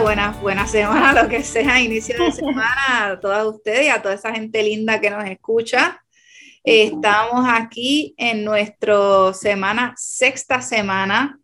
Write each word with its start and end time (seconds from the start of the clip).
Buenas, 0.00 0.40
buenas 0.40 0.70
semanas, 0.70 1.22
lo 1.22 1.28
que 1.28 1.42
sea, 1.42 1.78
inicio 1.78 2.16
de 2.18 2.32
semana 2.32 3.10
a 3.10 3.20
todas 3.20 3.44
ustedes 3.46 3.84
y 3.84 3.88
a 3.88 4.00
toda 4.00 4.14
esa 4.14 4.32
gente 4.32 4.62
linda 4.62 5.00
que 5.00 5.10
nos 5.10 5.24
escucha. 5.24 6.02
Estamos 6.64 7.44
aquí 7.46 8.14
en 8.16 8.42
nuestra 8.42 9.34
semana, 9.34 9.92
sexta 9.96 10.62
semana, 10.62 11.38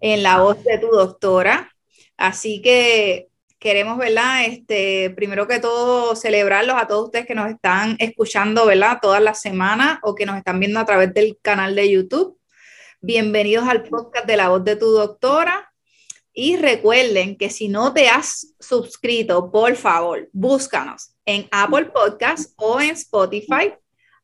en 0.00 0.22
la 0.24 0.38
voz 0.38 0.62
de 0.64 0.78
tu 0.78 0.88
doctora. 0.88 1.70
Así 2.16 2.60
que 2.62 3.28
queremos, 3.60 3.96
¿verdad? 3.96 4.44
Este, 4.46 5.10
primero 5.10 5.46
que 5.46 5.60
todo, 5.60 6.16
celebrarlos 6.16 6.76
a 6.76 6.88
todos 6.88 7.06
ustedes 7.06 7.26
que 7.26 7.36
nos 7.36 7.48
están 7.48 7.96
escuchando, 8.00 8.66
¿verdad? 8.66 8.98
Todas 9.00 9.22
las 9.22 9.40
semanas 9.40 10.00
o 10.02 10.16
que 10.16 10.26
nos 10.26 10.36
están 10.36 10.58
viendo 10.58 10.80
a 10.80 10.84
través 10.84 11.14
del 11.14 11.38
canal 11.40 11.76
de 11.76 11.92
YouTube. 11.92 12.38
Bienvenidos 13.00 13.68
al 13.68 13.84
podcast 13.84 14.26
de 14.26 14.36
la 14.36 14.48
voz 14.48 14.64
de 14.64 14.74
tu 14.76 14.86
doctora. 14.86 15.63
Y 16.36 16.56
recuerden 16.56 17.36
que 17.36 17.48
si 17.48 17.68
no 17.68 17.94
te 17.94 18.08
has 18.08 18.54
suscrito, 18.58 19.52
por 19.52 19.76
favor, 19.76 20.28
búscanos 20.32 21.14
en 21.24 21.46
Apple 21.52 21.86
Podcast 21.86 22.52
o 22.56 22.80
en 22.80 22.90
Spotify 22.90 23.72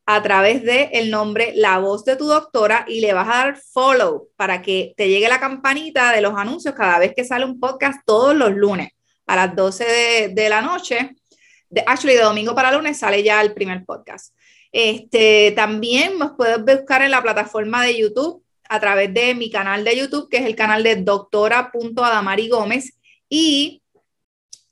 a 0.07 0.21
través 0.21 0.65
de 0.65 0.91
el 0.93 1.09
nombre 1.09 1.53
La 1.55 1.79
Voz 1.79 2.05
de 2.05 2.17
tu 2.17 2.27
Doctora 2.27 2.85
y 2.89 3.01
le 3.01 3.13
vas 3.13 3.29
a 3.29 3.45
dar 3.45 3.57
follow 3.57 4.29
para 4.35 4.61
que 4.61 4.93
te 4.97 5.09
llegue 5.09 5.29
la 5.29 5.39
campanita 5.39 6.11
de 6.13 6.21
los 6.21 6.35
anuncios 6.37 6.75
cada 6.75 6.99
vez 6.99 7.13
que 7.15 7.25
sale 7.25 7.45
un 7.45 7.61
podcast 7.61 8.01
todos 8.05 8.35
los 8.35 8.51
lunes 8.51 8.91
a 9.29 9.37
las 9.37 9.55
12 9.55 9.85
de, 9.85 10.29
de 10.31 10.49
la 10.49 10.63
noche. 10.63 11.15
De, 11.69 11.85
actually, 11.87 12.17
de 12.17 12.23
domingo 12.23 12.57
para 12.57 12.73
lunes 12.73 12.99
sale 12.99 13.23
ya 13.23 13.41
el 13.41 13.55
primer 13.55 13.85
podcast. 13.85 14.35
Este, 14.73 15.53
también 15.55 16.19
nos 16.19 16.33
puedes 16.33 16.59
buscar 16.65 17.03
en 17.03 17.13
la 17.13 17.23
plataforma 17.23 17.85
de 17.85 17.97
YouTube 17.97 18.43
a 18.71 18.79
través 18.79 19.13
de 19.13 19.35
mi 19.35 19.51
canal 19.51 19.83
de 19.83 19.97
YouTube, 19.97 20.29
que 20.31 20.37
es 20.39 20.47
el 20.47 20.55
canal 20.55 20.85
de 20.85 20.95
doctora.adamari 20.95 22.49
Gómez, 22.49 22.97
y 23.29 23.83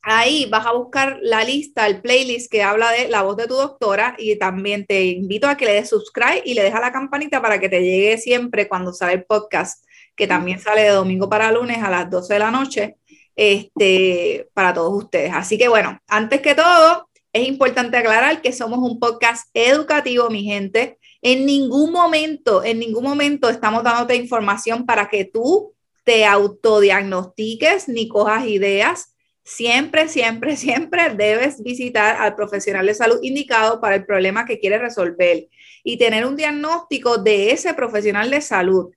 ahí 0.03 0.47
vas 0.47 0.67
a 0.67 0.73
buscar 0.73 1.19
la 1.21 1.43
lista, 1.43 1.85
el 1.89 2.01
playlist 2.01 2.49
que 2.49 2.63
habla 2.63 2.93
de 2.93 3.09
la 3.09 3.23
voz 3.23 3.37
de 3.37 3.49
tu 3.49 3.55
doctora, 3.55 4.15
y 4.17 4.39
también 4.39 4.87
te 4.87 5.05
invito 5.07 5.49
a 5.49 5.57
que 5.57 5.67
le 5.67 5.73
des 5.73 5.89
subscribe 5.89 6.43
y 6.45 6.55
le 6.55 6.63
dejas 6.63 6.81
la 6.81 6.93
campanita 6.93 7.43
para 7.43 7.59
que 7.59 7.69
te 7.69 7.83
llegue 7.83 8.19
siempre 8.19 8.69
cuando 8.69 8.93
sale 8.93 9.15
el 9.15 9.25
podcast, 9.25 9.85
que 10.15 10.29
también 10.29 10.61
sale 10.61 10.83
de 10.83 10.91
domingo 10.91 11.29
para 11.29 11.51
lunes 11.51 11.83
a 11.83 11.91
las 11.91 12.09
12 12.09 12.35
de 12.35 12.39
la 12.39 12.53
noche, 12.53 12.97
este, 13.35 14.49
para 14.55 14.73
todos 14.75 14.93
ustedes. 14.95 15.33
Así 15.35 15.59
que 15.59 15.67
bueno, 15.67 15.99
antes 16.07 16.41
que 16.41 16.55
todo, 16.55 17.09
es 17.33 17.49
importante 17.49 17.97
aclarar 17.97 18.43
que 18.43 18.53
somos 18.53 18.79
un 18.79 19.01
podcast 19.01 19.49
educativo, 19.55 20.31
mi 20.31 20.45
gente 20.45 20.99
en 21.23 21.47
ningún 21.47 21.93
momento, 21.93 22.63
en 22.63 22.79
ningún 22.79 23.05
momento 23.05 23.49
estamos 23.49 23.83
dándote 23.83 24.15
información 24.17 24.87
para 24.87 25.09
que 25.09 25.25
tú 25.25 25.75
te 26.05 26.25
autodiagnostiques 26.25 27.89
ni 27.89 28.09
cojas 28.09 28.47
ideas. 28.47 29.15
Siempre, 29.43 30.09
siempre, 30.09 30.57
siempre 30.57 31.11
debes 31.11 31.63
visitar 31.63 32.17
al 32.17 32.35
profesional 32.35 32.87
de 32.87 32.95
salud 32.95 33.19
indicado 33.23 33.81
para 33.81 33.97
el 33.97 34.07
problema 34.07 34.47
que 34.47 34.59
quieres 34.59 34.81
resolver 34.81 35.49
y 35.83 35.99
tener 35.99 36.27
un 36.27 36.37
diagnóstico 36.37 37.19
de 37.19 37.51
ese 37.51 37.75
profesional 37.75 38.31
de 38.31 38.41
salud. 38.41 38.93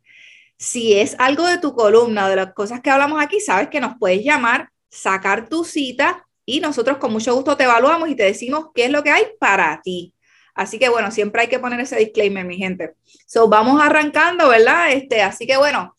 Si 0.58 0.94
es 0.94 1.16
algo 1.18 1.48
de 1.48 1.58
tu 1.58 1.74
columna, 1.74 2.30
de 2.30 2.36
las 2.36 2.54
cosas 2.54 2.82
que 2.82 2.92
hablamos 2.92 3.22
aquí, 3.22 3.40
sabes 3.40 3.70
que 3.70 3.80
nos 3.80 3.98
puedes 4.00 4.24
llamar, 4.24 4.70
sacar 4.90 5.50
tu 5.50 5.64
cita 5.64 6.28
y 6.46 6.60
nosotros 6.60 6.98
con 6.98 7.12
mucho 7.12 7.34
gusto 7.34 7.58
te 7.58 7.64
evaluamos 7.64 8.10
y 8.10 8.16
te 8.16 8.24
decimos 8.24 8.68
qué 8.76 8.86
es 8.86 8.92
lo 8.92 9.04
que 9.04 9.10
hay 9.10 9.24
para 9.40 9.82
ti. 9.84 10.14
Así 10.56 10.80
que 10.80 10.90
bueno, 10.90 11.12
siempre 11.12 11.44
hay 11.44 11.48
que 11.48 11.60
poner 11.60 11.80
ese 11.80 11.98
disclaimer, 11.98 12.46
mi 12.46 12.58
gente. 12.58 12.94
So, 13.26 13.48
vamos 13.48 13.82
arrancando, 13.82 14.50
¿verdad? 14.50 14.92
Este, 14.92 15.22
así 15.22 15.48
que 15.48 15.58
bueno, 15.58 15.96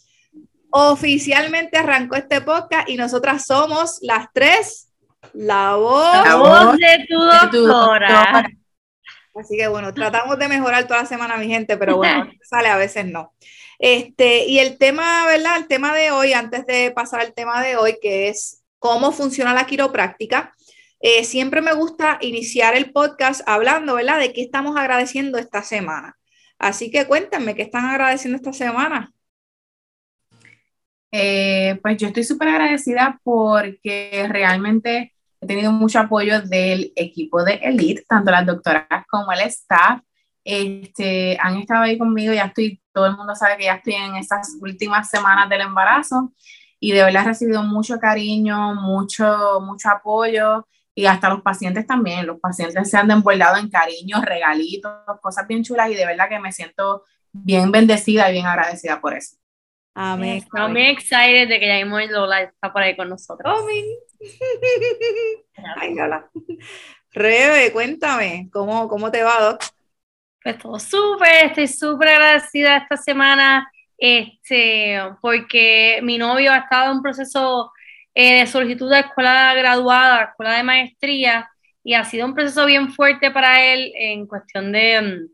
oficialmente 0.71 1.79
arrancó 1.79 2.17
este 2.17 2.41
podcast 2.41 2.89
y 2.89 2.97
nosotras 2.97 3.45
somos 3.47 3.99
las 4.03 4.29
tres, 4.33 4.89
la 5.33 5.77
voz, 5.77 6.77
de 6.77 7.07
tu 7.09 7.19
doctora. 7.19 8.47
Así 9.35 9.57
que 9.57 9.69
bueno, 9.69 9.95
tratamos 9.95 10.39
de 10.39 10.49
mejorar 10.49 10.87
toda 10.87 11.03
la 11.03 11.09
semana, 11.09 11.37
mi 11.37 11.49
gente, 11.49 11.77
pero 11.77 11.97
bueno, 11.97 12.31
sale 12.43 12.69
a 12.69 12.77
veces 12.77 13.07
no. 13.07 13.33
Este, 13.79 14.47
y 14.47 14.59
el 14.59 14.79
tema, 14.79 15.27
¿verdad? 15.27 15.57
El 15.57 15.67
tema 15.67 15.95
de 15.95 16.11
hoy, 16.11 16.34
antes 16.34 16.67
de 16.67 16.91
pasar 16.91 17.21
al 17.21 17.33
tema 17.33 17.63
de 17.63 17.77
hoy, 17.77 17.99
que 18.01 18.29
es 18.29 18.63
cómo 18.79 19.13
funciona 19.13 19.55
la 19.55 19.67
quiropráctica, 19.67 20.55
eh, 21.03 21.25
siempre 21.25 21.61
me 21.63 21.75
gusta 21.75 22.19
iniciar 22.21 22.77
el 22.77 22.93
podcast 22.93 23.43
hablando, 23.47 23.97
¿verdad?, 23.97 24.21
de 24.21 24.33
qué 24.33 24.43
estamos 24.43 24.77
agradeciendo 24.77 25.37
esta 25.37 25.65
semana. 25.65 26.17
Así 26.59 26.93
que 26.93 27.07
cuéntame, 27.07 27.57
¿qué 27.57 27.63
están 27.63 27.87
agradeciendo 27.87 28.37
esta 28.37 28.53
semana? 28.53 29.13
Eh, 31.11 31.79
pues 31.83 31.97
yo 31.99 32.07
estoy 32.07 32.23
súper 32.23 32.49
agradecida 32.49 33.21
porque 33.25 34.27
realmente 34.31 35.13
he 35.41 35.47
tenido 35.47 35.73
mucho 35.73 35.99
apoyo 35.99 36.41
del 36.41 36.93
equipo 36.95 37.43
de 37.43 37.55
Elite, 37.55 38.05
tanto 38.09 38.31
las 38.31 38.47
doctoras 38.47 38.87
como 39.11 39.33
el 39.33 39.41
staff. 39.41 40.01
Este, 40.45 41.37
han 41.41 41.57
estado 41.57 41.83
ahí 41.83 41.99
conmigo, 41.99 42.33
ya 42.33 42.45
estoy, 42.45 42.81
todo 42.93 43.07
el 43.07 43.17
mundo 43.17 43.34
sabe 43.34 43.57
que 43.57 43.65
ya 43.65 43.75
estoy 43.75 43.95
en 43.95 44.15
estas 44.15 44.57
últimas 44.61 45.11
semanas 45.11 45.49
del 45.49 45.63
embarazo 45.63 46.33
y 46.79 46.93
de 46.93 47.03
verdad 47.03 47.25
he 47.25 47.29
recibido 47.29 47.65
mucho 47.65 47.99
cariño, 47.99 48.75
mucho, 48.77 49.61
mucho 49.61 49.89
apoyo 49.89 50.67
y 50.94 51.06
hasta 51.06 51.30
los 51.30 51.42
pacientes 51.42 51.86
también, 51.86 52.26
los 52.26 52.38
pacientes 52.38 52.91
se 52.91 52.97
han 52.97 53.10
envuelto 53.10 53.56
en 53.56 53.70
cariños, 53.70 54.22
regalitos, 54.25 54.92
cosas 55.20 55.47
bien 55.47 55.62
chulas 55.62 55.91
y 55.91 55.94
de 55.94 56.06
verdad 56.06 56.28
que 56.28 56.38
me 56.38 56.53
siento 56.53 57.04
bien 57.32 57.72
bendecida 57.72 58.28
y 58.28 58.32
bien 58.32 58.47
agradecida 58.47 59.00
por 59.00 59.14
eso. 59.14 59.36
Amén. 59.94 60.38
Estoy 60.38 60.70
muy 60.70 60.86
excited 60.88 61.48
de 61.48 61.60
que 61.60 61.66
ya 61.66 61.76
mismo 61.76 61.98
Lola 62.00 62.42
está 62.42 62.72
por 62.72 62.82
ahí 62.82 62.97
con 62.97 63.08
nosotros. 63.08 63.58
Amén. 63.58 63.84
Ay, 65.76 65.94
Lola. 65.94 66.30
Rebe, 67.10 67.72
cuéntame, 67.72 68.48
¿cómo, 68.50 68.88
cómo 68.88 69.10
te 69.10 69.22
va, 69.22 69.41
Doc? 69.41 69.62
Pues 70.42 70.59
todo 70.59 70.78
súper, 70.78 71.47
estoy 71.47 71.69
súper 71.69 72.09
agradecida 72.09 72.78
esta 72.78 72.97
semana, 72.97 73.70
este, 73.98 74.98
porque 75.20 76.00
mi 76.03 76.16
novio 76.16 76.53
ha 76.53 76.59
estado 76.59 76.91
en 76.91 76.97
un 76.97 77.03
proceso 77.03 77.70
eh, 78.15 78.41
de 78.41 78.47
solicitud 78.47 78.91
de 78.91 79.00
escuela 79.00 79.55
graduada, 79.55 80.25
escuela 80.25 80.56
de 80.56 80.62
maestría, 80.62 81.49
y 81.84 81.95
ha 81.95 82.05
sido 82.05 82.27
un 82.27 82.34
proceso 82.34 82.67
bien 82.67 82.93
fuerte 82.93 83.31
para 83.31 83.65
él 83.65 83.93
en 83.95 84.27
cuestión 84.27 84.73
de, 84.73 85.00
mm, 85.03 85.28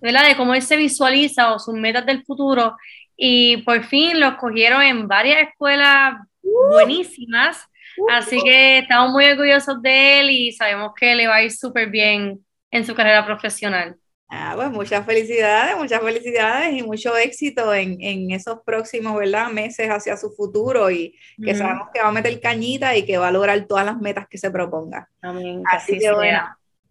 ¿verdad? 0.00 0.28
de 0.28 0.36
cómo 0.36 0.54
él 0.54 0.62
se 0.62 0.76
visualiza 0.76 1.52
o 1.52 1.58
sus 1.58 1.74
metas 1.74 2.06
del 2.06 2.24
futuro. 2.24 2.76
Y 3.16 3.58
por 3.58 3.84
fin 3.84 4.20
lo 4.20 4.28
escogieron 4.28 4.82
en 4.82 5.08
varias 5.08 5.48
escuelas 5.48 6.16
buenísimas. 6.42 7.64
Así 8.10 8.40
que 8.42 8.78
estamos 8.78 9.12
muy 9.12 9.24
orgullosos 9.26 9.80
de 9.80 10.20
él 10.20 10.30
y 10.30 10.52
sabemos 10.52 10.92
que 10.98 11.14
le 11.14 11.28
va 11.28 11.36
a 11.36 11.42
ir 11.42 11.52
súper 11.52 11.90
bien 11.90 12.44
en 12.70 12.84
su 12.84 12.94
carrera 12.94 13.24
profesional. 13.24 13.96
Ah, 14.36 14.54
pues 14.56 14.68
muchas 14.70 15.06
felicidades, 15.06 15.76
muchas 15.76 16.02
felicidades 16.02 16.74
y 16.74 16.82
mucho 16.82 17.16
éxito 17.16 17.72
en, 17.72 18.00
en 18.00 18.32
esos 18.32 18.58
próximos 18.66 19.16
¿verdad? 19.16 19.48
meses 19.50 19.88
hacia 19.88 20.16
su 20.16 20.32
futuro 20.32 20.90
y 20.90 21.16
que 21.40 21.54
sabemos 21.54 21.88
que 21.94 22.00
va 22.00 22.08
a 22.08 22.12
meter 22.12 22.40
cañita 22.40 22.96
y 22.96 23.04
que 23.04 23.16
va 23.16 23.28
a 23.28 23.30
lograr 23.30 23.64
todas 23.66 23.86
las 23.86 24.00
metas 24.00 24.26
que 24.28 24.36
se 24.36 24.50
proponga. 24.50 25.08
Amén. 25.22 25.62
Así, 25.70 26.00
que 26.00 26.12
bueno, 26.12 26.40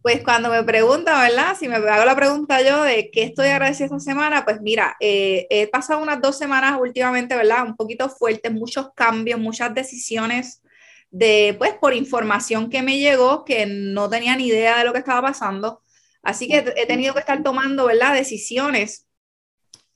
pues 0.01 0.23
cuando 0.23 0.49
me 0.49 0.63
pregunta, 0.63 1.19
¿verdad? 1.19 1.57
Si 1.59 1.67
me 1.67 1.75
hago 1.75 2.05
la 2.05 2.15
pregunta 2.15 2.61
yo 2.61 2.81
de 2.83 3.11
qué 3.11 3.23
estoy 3.23 3.49
agradecida 3.49 3.87
esta 3.87 3.99
semana, 3.99 4.45
pues 4.45 4.61
mira, 4.61 4.95
eh, 5.01 5.45
he 5.49 5.67
pasado 5.67 6.01
unas 6.01 6.21
dos 6.21 6.37
semanas 6.37 6.79
últimamente, 6.79 7.35
¿verdad? 7.35 7.65
Un 7.65 7.75
poquito 7.75 8.07
fuertes, 8.07 8.53
muchos 8.53 8.93
cambios, 8.95 9.37
muchas 9.37 9.73
decisiones 9.73 10.63
de, 11.11 11.55
pues, 11.57 11.73
por 11.73 11.93
información 11.93 12.69
que 12.69 12.81
me 12.81 12.99
llegó, 12.99 13.43
que 13.43 13.65
no 13.65 14.09
tenía 14.09 14.35
ni 14.37 14.47
idea 14.47 14.77
de 14.77 14.85
lo 14.85 14.93
que 14.93 14.99
estaba 14.99 15.21
pasando 15.21 15.82
Así 16.23 16.47
que 16.47 16.73
he 16.77 16.85
tenido 16.87 17.13
que 17.13 17.19
estar 17.19 17.43
tomando, 17.43 17.85
¿verdad? 17.85 18.15
Decisiones 18.15 19.07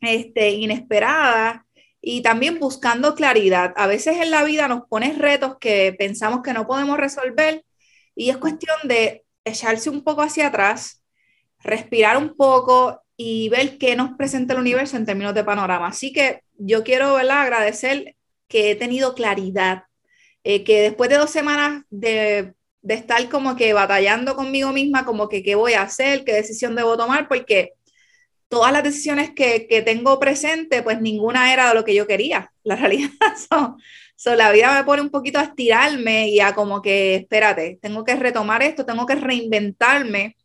este, 0.01 0.51
inesperadas 0.51 1.61
y 2.01 2.21
también 2.21 2.59
buscando 2.59 3.15
claridad. 3.15 3.73
A 3.77 3.87
veces 3.87 4.17
en 4.17 4.31
la 4.31 4.43
vida 4.43 4.67
nos 4.67 4.85
pones 4.87 5.17
retos 5.17 5.57
que 5.59 5.95
pensamos 5.97 6.41
que 6.43 6.53
no 6.53 6.67
podemos 6.67 6.97
resolver 6.97 7.63
y 8.15 8.29
es 8.29 8.37
cuestión 8.37 8.75
de 8.83 9.25
echarse 9.45 9.89
un 9.89 10.03
poco 10.03 10.21
hacia 10.21 10.47
atrás, 10.47 11.03
respirar 11.59 12.17
un 12.17 12.35
poco 12.35 13.01
y 13.15 13.49
ver 13.49 13.77
qué 13.77 13.95
nos 13.95 14.15
presenta 14.17 14.53
el 14.53 14.59
universo 14.59 14.97
en 14.97 15.05
términos 15.05 15.33
de 15.33 15.43
panorama. 15.43 15.87
Así 15.87 16.13
que 16.13 16.41
yo 16.57 16.83
quiero 16.83 17.13
¿verdad? 17.15 17.41
agradecer 17.41 18.15
que 18.47 18.71
he 18.71 18.75
tenido 18.75 19.15
claridad, 19.15 19.83
eh, 20.43 20.63
que 20.63 20.81
después 20.81 21.09
de 21.09 21.17
dos 21.17 21.31
semanas 21.31 21.83
de 21.89 22.53
de 22.81 22.93
estar 22.93 23.27
como 23.29 23.55
que 23.55 23.73
batallando 23.73 24.35
conmigo 24.35 24.71
misma, 24.71 25.05
como 25.05 25.29
que 25.29 25.43
qué 25.43 25.55
voy 25.55 25.73
a 25.73 25.81
hacer, 25.83 26.23
qué 26.23 26.33
decisión 26.33 26.75
debo 26.75 26.97
tomar, 26.97 27.27
porque 27.27 27.73
todas 28.49 28.71
las 28.71 28.83
decisiones 28.83 29.31
que, 29.35 29.67
que 29.67 29.81
tengo 29.81 30.19
presente, 30.19 30.81
pues 30.83 31.01
ninguna 31.01 31.53
era 31.53 31.73
lo 31.73 31.83
que 31.83 31.95
yo 31.95 32.07
quería. 32.07 32.51
La 32.63 32.75
realidad 32.77 33.09
son, 33.49 33.77
son, 34.15 34.37
la 34.37 34.51
vida 34.51 34.73
me 34.73 34.83
pone 34.85 35.01
un 35.01 35.09
poquito 35.09 35.39
a 35.39 35.43
estirarme 35.43 36.29
y 36.29 36.39
a 36.39 36.53
como 36.55 36.81
que, 36.81 37.15
espérate, 37.15 37.79
tengo 37.81 38.03
que 38.03 38.15
retomar 38.15 38.63
esto, 38.63 38.85
tengo 38.85 39.05
que 39.05 39.15
reinventarme. 39.15 40.35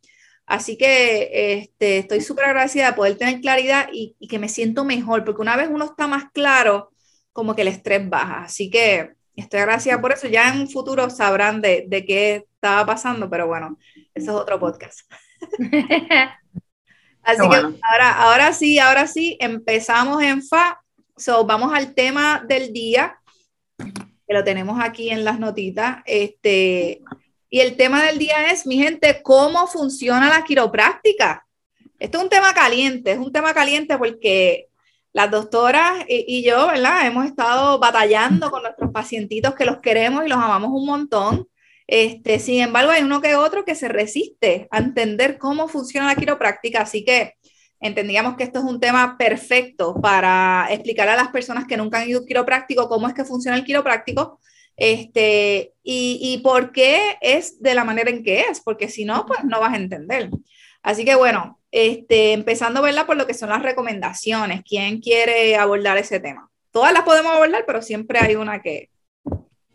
Así 0.46 0.76
que 0.76 1.60
este, 1.60 1.98
estoy 1.98 2.20
súper 2.20 2.46
agradecida 2.46 2.88
de 2.88 2.96
poder 2.96 3.16
tener 3.16 3.40
claridad 3.40 3.88
y, 3.92 4.16
y, 4.18 4.28
que 4.28 4.38
me 4.38 4.48
siento 4.48 4.84
mejor, 4.84 5.24
porque 5.24 5.40
una 5.42 5.56
vez 5.56 5.68
uno 5.70 5.84
está 5.86 6.06
más 6.08 6.24
claro, 6.32 6.92
como 7.32 7.54
que 7.54 7.62
el 7.62 7.68
estrés 7.68 8.08
baja. 8.08 8.44
Así 8.44 8.70
que 8.70 9.12
estoy 9.36 9.60
agradecida 9.60 10.00
por 10.00 10.12
eso. 10.12 10.28
Ya 10.28 10.52
en 10.52 10.60
un 10.60 10.68
futuro 10.68 11.08
sabrán 11.10 11.60
de, 11.60 11.84
de 11.88 12.04
qué 12.04 12.46
estaba 12.54 12.84
pasando, 12.86 13.28
pero 13.30 13.46
bueno, 13.46 13.78
eso 14.14 14.30
es 14.32 14.36
otro 14.36 14.58
podcast. 14.58 15.00
Así 17.22 17.48
que 17.48 17.56
ahora, 17.56 18.22
ahora 18.22 18.52
sí, 18.52 18.78
ahora 18.78 19.06
sí, 19.06 19.36
empezamos 19.40 20.22
en 20.22 20.42
FA. 20.42 20.80
So, 21.16 21.44
vamos 21.44 21.72
al 21.72 21.94
tema 21.94 22.44
del 22.46 22.72
día, 22.72 23.16
que 23.78 24.34
lo 24.34 24.42
tenemos 24.42 24.80
aquí 24.82 25.10
en 25.10 25.24
las 25.24 25.38
notitas. 25.38 26.02
Este, 26.04 27.00
y 27.48 27.60
el 27.60 27.76
tema 27.76 28.02
del 28.02 28.18
día 28.18 28.50
es, 28.50 28.66
mi 28.66 28.78
gente, 28.78 29.22
cómo 29.22 29.66
funciona 29.66 30.28
la 30.28 30.42
quiropráctica. 30.42 31.46
Esto 31.98 32.18
es 32.18 32.24
un 32.24 32.30
tema 32.30 32.52
caliente, 32.54 33.12
es 33.12 33.18
un 33.18 33.30
tema 33.30 33.54
caliente 33.54 33.96
porque 33.98 34.68
las 35.12 35.30
doctoras 35.30 36.04
y, 36.08 36.42
yo, 36.42 36.68
¿verdad? 36.68 37.06
Hemos 37.06 37.26
estado 37.26 37.78
batallando 37.78 38.50
con 38.50 38.62
nuestros 38.62 38.81
pacientitos 38.92 39.54
que 39.54 39.64
los 39.64 39.78
queremos 39.78 40.24
y 40.24 40.28
los 40.28 40.38
amamos 40.38 40.70
un 40.72 40.86
montón. 40.86 41.48
Este, 41.86 42.38
sin 42.38 42.60
embargo, 42.60 42.90
hay 42.92 43.02
uno 43.02 43.20
que 43.20 43.34
otro 43.34 43.64
que 43.64 43.74
se 43.74 43.88
resiste 43.88 44.68
a 44.70 44.78
entender 44.78 45.38
cómo 45.38 45.68
funciona 45.68 46.06
la 46.06 46.14
quiropráctica, 46.16 46.82
así 46.82 47.04
que 47.04 47.34
entendíamos 47.80 48.36
que 48.36 48.44
esto 48.44 48.60
es 48.60 48.64
un 48.64 48.80
tema 48.80 49.16
perfecto 49.18 49.94
para 50.00 50.68
explicar 50.70 51.08
a 51.08 51.16
las 51.16 51.28
personas 51.28 51.66
que 51.66 51.76
nunca 51.76 51.98
han 51.98 52.08
ido 52.08 52.18
a 52.18 52.22
un 52.22 52.28
quiropráctico 52.28 52.88
cómo 52.88 53.08
es 53.08 53.14
que 53.14 53.24
funciona 53.24 53.56
el 53.56 53.64
quiropráctico 53.64 54.40
este, 54.76 55.74
y, 55.82 56.18
y 56.22 56.38
por 56.38 56.72
qué 56.72 57.16
es 57.20 57.60
de 57.60 57.74
la 57.74 57.84
manera 57.84 58.10
en 58.10 58.22
que 58.22 58.42
es, 58.42 58.60
porque 58.60 58.88
si 58.88 59.04
no, 59.04 59.26
pues 59.26 59.44
no 59.44 59.60
vas 59.60 59.72
a 59.74 59.76
entender. 59.76 60.30
Así 60.82 61.04
que 61.04 61.14
bueno, 61.14 61.60
este, 61.72 62.32
empezando 62.32 62.82
¿verdad? 62.82 63.06
por 63.06 63.16
lo 63.16 63.26
que 63.26 63.34
son 63.34 63.48
las 63.48 63.62
recomendaciones. 63.62 64.62
¿Quién 64.62 65.00
quiere 65.00 65.56
abordar 65.56 65.98
ese 65.98 66.20
tema? 66.20 66.51
Todas 66.72 66.92
las 66.92 67.02
podemos 67.02 67.32
abordar, 67.32 67.64
pero 67.66 67.82
siempre 67.82 68.18
hay 68.18 68.34
una 68.34 68.60
que... 68.60 68.88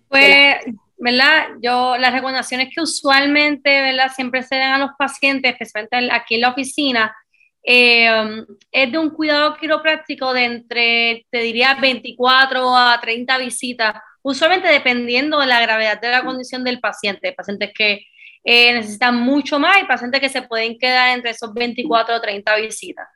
Pues, 0.10 0.56
¿verdad? 0.98 1.50
Yo, 1.62 1.96
las 1.98 2.12
recomendaciones 2.12 2.70
que 2.74 2.82
usualmente, 2.82 3.82
¿verdad? 3.82 4.12
Siempre 4.14 4.42
se 4.44 4.56
dan 4.56 4.74
a 4.74 4.86
los 4.86 4.92
pacientes, 4.98 5.52
especialmente 5.52 6.10
aquí 6.12 6.36
en 6.36 6.42
la 6.42 6.50
oficina, 6.50 7.16
eh, 7.64 8.46
es 8.72 8.92
de 8.92 8.98
un 8.98 9.10
cuidado 9.10 9.58
quiropráctico 9.58 10.34
de 10.34 10.46
entre, 10.46 11.26
te 11.30 11.40
diría, 11.40 11.76
24 11.76 12.76
a 12.76 13.00
30 13.00 13.38
visitas, 13.38 13.96
usualmente 14.22 14.70
dependiendo 14.70 15.40
de 15.40 15.48
la 15.48 15.60
gravedad 15.60 16.00
de 16.00 16.10
la 16.10 16.24
condición 16.24 16.64
del 16.64 16.80
paciente. 16.80 17.34
Pacientes 17.34 17.72
que 17.76 18.08
eh, 18.44 18.74
necesitan 18.74 19.18
mucho 19.18 19.60
más 19.60 19.82
y 19.82 19.86
pacientes 19.86 20.22
que 20.22 20.30
se 20.30 20.44
pueden 20.44 20.78
quedar 20.80 21.16
entre 21.16 21.32
esos 21.32 21.54
24 21.54 22.16
o 22.16 22.22
30 22.22 22.56
visitas. 22.56 23.08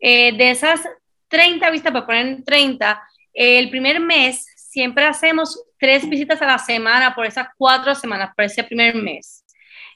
Eh, 0.00 0.36
de 0.36 0.50
esas 0.50 0.80
30 1.28 1.70
visitas, 1.70 1.92
por 1.92 2.06
poner 2.06 2.42
30, 2.44 3.02
el 3.34 3.70
primer 3.70 4.00
mes 4.00 4.46
siempre 4.56 5.04
hacemos 5.04 5.64
tres 5.78 6.08
visitas 6.08 6.40
a 6.42 6.46
la 6.46 6.58
semana 6.58 7.14
por 7.14 7.26
esas 7.26 7.48
cuatro 7.56 7.94
semanas, 7.94 8.30
por 8.34 8.44
ese 8.44 8.64
primer 8.64 8.94
mes. 8.94 9.44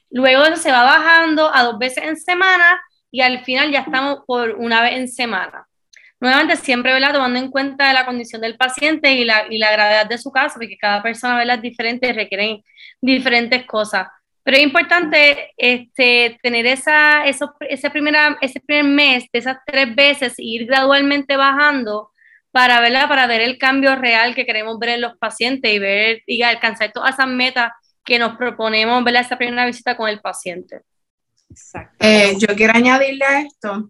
Luego 0.09 0.55
se 0.55 0.71
va 0.71 0.83
bajando 0.83 1.53
a 1.53 1.63
dos 1.63 1.77
veces 1.77 2.03
en 2.03 2.17
semana 2.17 2.81
y 3.11 3.21
al 3.21 3.43
final 3.43 3.71
ya 3.71 3.81
estamos 3.81 4.19
por 4.25 4.51
una 4.51 4.81
vez 4.81 4.93
en 4.93 5.07
semana. 5.07 5.67
Nuevamente, 6.19 6.55
siempre 6.55 6.93
¿verdad? 6.93 7.13
tomando 7.13 7.37
en 7.37 7.51
cuenta 7.51 7.91
la 7.91 8.05
condición 8.05 8.41
del 8.41 8.55
paciente 8.55 9.11
y 9.13 9.25
la, 9.25 9.45
y 9.49 9.57
la 9.57 9.71
gravedad 9.71 10.05
de 10.05 10.17
su 10.17 10.31
caso, 10.31 10.55
porque 10.55 10.77
cada 10.77 11.03
persona 11.03 11.37
¿verdad? 11.37 11.57
es 11.57 11.61
diferente 11.61 12.07
y 12.07 12.13
requieren 12.13 12.63
diferentes 13.01 13.65
cosas. 13.65 14.07
Pero 14.43 14.57
es 14.57 14.63
importante 14.63 15.51
este, 15.57 16.37
tener 16.41 16.65
esa, 16.65 17.25
eso, 17.25 17.53
ese, 17.61 17.89
primera, 17.89 18.37
ese 18.39 18.61
primer 18.61 18.85
mes 18.85 19.25
de 19.33 19.39
esas 19.39 19.57
tres 19.65 19.93
veces 19.95 20.39
e 20.39 20.43
ir 20.43 20.65
gradualmente 20.65 21.35
bajando 21.35 22.09
para, 22.53 22.79
¿verdad? 22.81 23.07
para 23.09 23.25
ver 23.25 23.41
el 23.41 23.57
cambio 23.57 23.95
real 23.95 24.35
que 24.35 24.45
queremos 24.45 24.77
ver 24.77 24.89
en 24.89 25.01
los 25.01 25.17
pacientes 25.17 25.73
y 25.73 25.79
ver 25.79 26.21
y 26.27 26.43
alcanzar 26.43 26.91
todas 26.91 27.15
esas 27.15 27.27
metas 27.27 27.71
que 28.05 28.19
nos 28.19 28.37
proponemos 28.37 29.03
ver 29.03 29.15
esa 29.15 29.37
primera 29.37 29.65
visita 29.65 29.97
con 29.97 30.07
el 30.07 30.21
paciente. 30.21 30.81
Eh, 31.99 32.35
yo 32.37 32.55
quiero 32.55 32.73
añadirle 32.75 33.25
a 33.25 33.41
esto, 33.41 33.89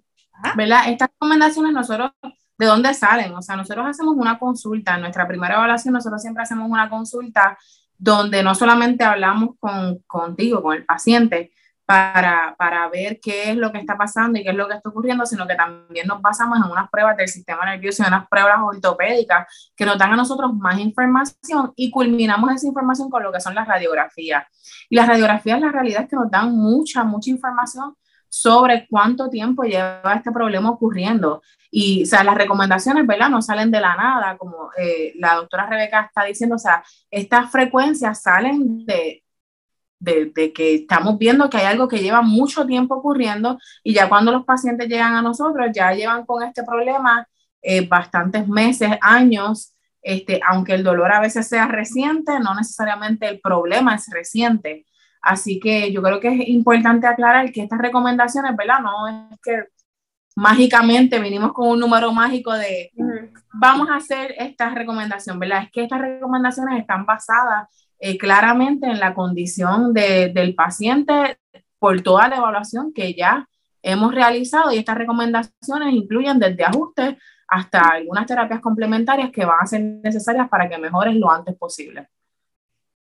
¿verdad? 0.55 0.89
Estas 0.89 1.09
recomendaciones 1.09 1.73
nosotros, 1.73 2.11
¿de 2.57 2.65
dónde 2.65 2.93
salen? 2.93 3.33
O 3.33 3.41
sea, 3.41 3.57
nosotros 3.57 3.85
hacemos 3.85 4.15
una 4.15 4.39
consulta, 4.39 4.95
en 4.95 5.01
nuestra 5.01 5.27
primera 5.27 5.55
evaluación 5.55 5.93
nosotros 5.93 6.21
siempre 6.21 6.43
hacemos 6.43 6.69
una 6.69 6.89
consulta 6.89 7.57
donde 7.97 8.43
no 8.43 8.55
solamente 8.55 9.03
hablamos 9.03 9.57
con, 9.59 9.99
contigo, 10.07 10.63
con 10.63 10.77
el 10.77 10.85
paciente, 10.85 11.51
para, 11.85 12.55
para, 12.57 12.87
ver 12.89 13.19
qué 13.21 13.51
es 13.51 13.57
lo 13.57 13.71
que 13.71 13.77
está 13.77 13.97
pasando 13.97 14.39
y 14.39 14.43
qué 14.43 14.51
es 14.51 14.55
lo 14.55 14.67
que 14.67 14.75
está 14.75 14.89
ocurriendo, 14.89 15.25
sino 15.25 15.45
que 15.45 15.55
también 15.55 16.07
nos 16.07 16.21
basamos 16.21 16.57
en 16.57 16.71
unas 16.71 16.89
pruebas 16.89 17.17
del 17.17 17.27
sistema 17.27 17.65
nervioso 17.65 18.03
y 18.03 18.07
unas 18.07 18.27
pruebas 18.27 18.57
ortopédicas 18.61 19.71
que 19.75 19.85
nos 19.85 19.97
dan 19.97 20.13
a 20.13 20.15
nosotros 20.15 20.53
más 20.53 20.79
información 20.79 21.73
y 21.75 21.91
culminamos 21.91 22.51
esa 22.53 22.67
información 22.67 23.09
con 23.09 23.21
lo 23.21 23.31
que 23.31 23.41
son 23.41 23.53
las 23.53 23.67
radiografías. 23.67 24.45
Y 24.89 24.95
las 24.95 25.07
radiografías, 25.07 25.59
la 25.59 25.71
realidad 25.71 26.03
es 26.03 26.09
que 26.09 26.15
nos 26.15 26.31
dan 26.31 26.55
mucha, 26.55 27.03
mucha 27.03 27.29
información 27.29 27.95
sobre 28.29 28.87
cuánto 28.89 29.29
tiempo 29.29 29.63
lleva 29.63 30.13
este 30.15 30.31
problema 30.31 30.71
ocurriendo. 30.71 31.43
Y, 31.69 32.03
o 32.03 32.05
sea, 32.05 32.23
las 32.23 32.35
recomendaciones, 32.35 33.05
¿verdad? 33.05 33.29
No 33.29 33.41
salen 33.43 33.69
de 33.69 33.79
la 33.79 33.95
nada, 33.95 34.37
como 34.37 34.69
eh, 34.75 35.13
la 35.17 35.35
doctora 35.35 35.67
Rebeca 35.67 36.01
está 36.01 36.23
diciendo, 36.23 36.55
o 36.55 36.59
sea, 36.59 36.83
estas 37.11 37.51
frecuencias 37.51 38.23
salen 38.23 38.85
de, 38.85 39.23
de, 40.03 40.51
que 40.53 40.75
estamos 40.75 41.17
viendo 41.17 41.49
que 41.49 41.57
hay 41.57 41.65
algo 41.65 41.87
que 41.87 41.99
lleva 41.99 42.21
mucho 42.21 42.65
tiempo 42.65 42.95
ocurriendo 42.95 43.57
y 43.83 43.93
ya 43.93 44.09
cuando 44.09 44.31
los 44.31 44.45
pacientes 44.45 44.89
llegan 44.89 45.15
a 45.15 45.21
nosotros, 45.21 45.67
ya 45.73 45.93
llevan 45.93 46.25
con 46.25 46.43
este 46.43 46.63
problema 46.63 47.27
eh, 47.61 47.87
bastantes 47.87 48.47
meses, 48.47 48.91
años, 49.01 49.73
este, 50.01 50.41
aunque 50.45 50.73
el 50.73 50.83
dolor 50.83 51.13
a 51.13 51.21
veces 51.21 51.47
sea 51.47 51.67
reciente, 51.67 52.39
no 52.39 52.53
necesariamente 52.53 53.27
el 53.27 53.39
problema 53.39 53.95
es 53.95 54.07
reciente. 54.11 54.85
Así 55.21 55.59
que 55.59 55.93
yo 55.93 56.01
creo 56.01 56.19
que 56.19 56.27
es 56.27 56.49
importante 56.49 57.07
aclarar 57.07 57.51
que 57.53 57.63
estas 57.63 57.79
recomendaciones, 57.79 58.57
¿verdad? 58.57 58.79
No 58.81 59.07
es 59.07 59.39
que 59.41 59.63
mágicamente 60.35 61.19
vinimos 61.19 61.53
con 61.53 61.69
un 61.69 61.79
número 61.79 62.11
mágico 62.11 62.51
de 62.51 62.91
vamos 63.53 63.89
a 63.89 63.95
hacer 63.95 64.35
esta 64.37 64.69
recomendación, 64.71 65.39
¿verdad? 65.39 65.63
Es 65.63 65.71
que 65.71 65.83
estas 65.83 66.01
recomendaciones 66.01 66.81
están 66.81 67.05
basadas 67.05 67.69
eh, 68.05 68.17
claramente 68.17 68.85
en 68.85 68.99
la 68.99 69.13
condición 69.13 69.93
del 69.93 70.55
paciente 70.55 71.37
por 71.79 72.01
toda 72.01 72.27
la 72.27 72.35
evaluación 72.35 72.91
que 72.91 73.13
ya 73.13 73.47
hemos 73.81 74.13
realizado 74.13 74.73
y 74.73 74.77
estas 74.77 74.97
recomendaciones 74.97 75.93
incluyen 75.93 76.37
desde 76.37 76.65
ajustes 76.65 77.15
hasta 77.47 77.79
algunas 77.79 78.25
terapias 78.25 78.59
complementarias 78.59 79.31
que 79.31 79.45
van 79.45 79.59
a 79.61 79.65
ser 79.65 79.81
necesarias 80.03 80.49
para 80.49 80.67
que 80.67 80.77
mejores 80.77 81.15
lo 81.15 81.31
antes 81.31 81.55
posible. 81.55 82.09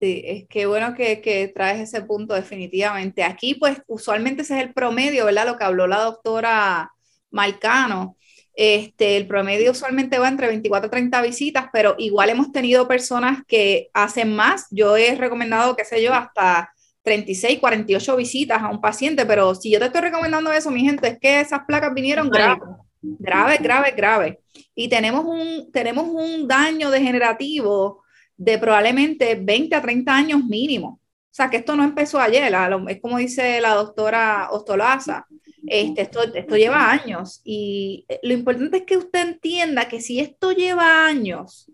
Sí, 0.02 0.22
es 0.26 0.48
que 0.50 0.66
bueno 0.66 0.94
que, 0.94 1.22
que, 1.22 1.48
traes 1.48 1.80
ese 1.80 2.02
punto 2.02 2.34
definitivamente. 2.34 3.24
Aquí, 3.24 3.56
pues, 3.56 3.82
usualmente 3.88 4.42
ese 4.42 4.58
es 4.58 4.66
el 4.66 4.74
promedio, 4.74 5.24
¿verdad? 5.24 5.46
Lo 5.46 5.58
que 5.58 5.64
habló 5.64 5.88
la 5.88 6.04
doctora 6.04 6.92
Marcano. 7.32 8.18
Este, 8.62 9.16
el 9.16 9.26
promedio 9.26 9.72
usualmente 9.72 10.20
va 10.20 10.28
entre 10.28 10.48
24 10.48 10.88
y 10.88 10.92
30 10.92 11.22
visitas, 11.22 11.68
pero 11.72 11.96
igual 11.98 12.30
hemos 12.30 12.52
tenido 12.52 12.90
personas 12.90 13.42
que 13.48 13.90
hacen 13.94 14.36
más. 14.36 14.68
Yo 14.70 14.98
he 14.98 15.16
recomendado, 15.16 15.78
qué 15.78 15.86
sé 15.86 16.04
yo, 16.04 16.14
hasta 16.14 16.74
36, 17.04 17.58
48 17.58 18.18
visitas 18.18 18.62
a 18.62 18.68
un 18.68 18.82
paciente, 18.82 19.26
pero 19.26 19.56
si 19.56 19.72
yo 19.72 19.80
te 19.80 19.86
estoy 19.86 20.02
recomendando 20.02 20.52
eso, 20.52 20.72
mi 20.72 20.82
gente, 20.82 21.08
es 21.08 21.20
que 21.20 21.40
esas 21.40 21.62
placas 21.66 21.94
vinieron 21.94 22.30
graves, 22.30 22.68
grave, 23.02 23.60
grave, 23.62 23.92
grave. 23.96 24.40
Y 24.76 24.90
tenemos 24.90 25.24
un, 25.24 25.72
tenemos 25.72 26.10
un 26.10 26.46
daño 26.46 26.92
degenerativo 26.92 28.04
de 28.36 28.58
probablemente 28.58 29.36
20 29.42 29.74
a 29.74 29.82
30 29.82 30.14
años 30.14 30.44
mínimo. 30.44 31.00
O 31.00 31.32
sea, 31.32 31.50
que 31.50 31.56
esto 31.56 31.78
no 31.78 31.86
empezó 31.86 32.20
ayer, 32.20 32.54
es 32.90 33.00
como 33.00 33.20
dice 33.20 33.62
la 33.62 33.76
doctora 33.76 34.50
Ostolaza, 34.52 35.26
este, 35.68 36.02
esto, 36.02 36.22
esto 36.34 36.58
lleva 36.58 36.92
años 36.92 37.42
y 37.44 38.06
lo 38.24 38.34
importante 38.34 38.78
es 38.78 38.84
que 38.84 38.98
usted 38.98 39.28
entienda 39.28 39.88
que 39.88 40.02
si 40.02 40.20
esto 40.20 40.52
lleva 40.52 41.06
años 41.06 41.72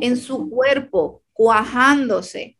en 0.00 0.16
su 0.16 0.48
cuerpo, 0.50 1.22
cuajándose, 1.32 2.58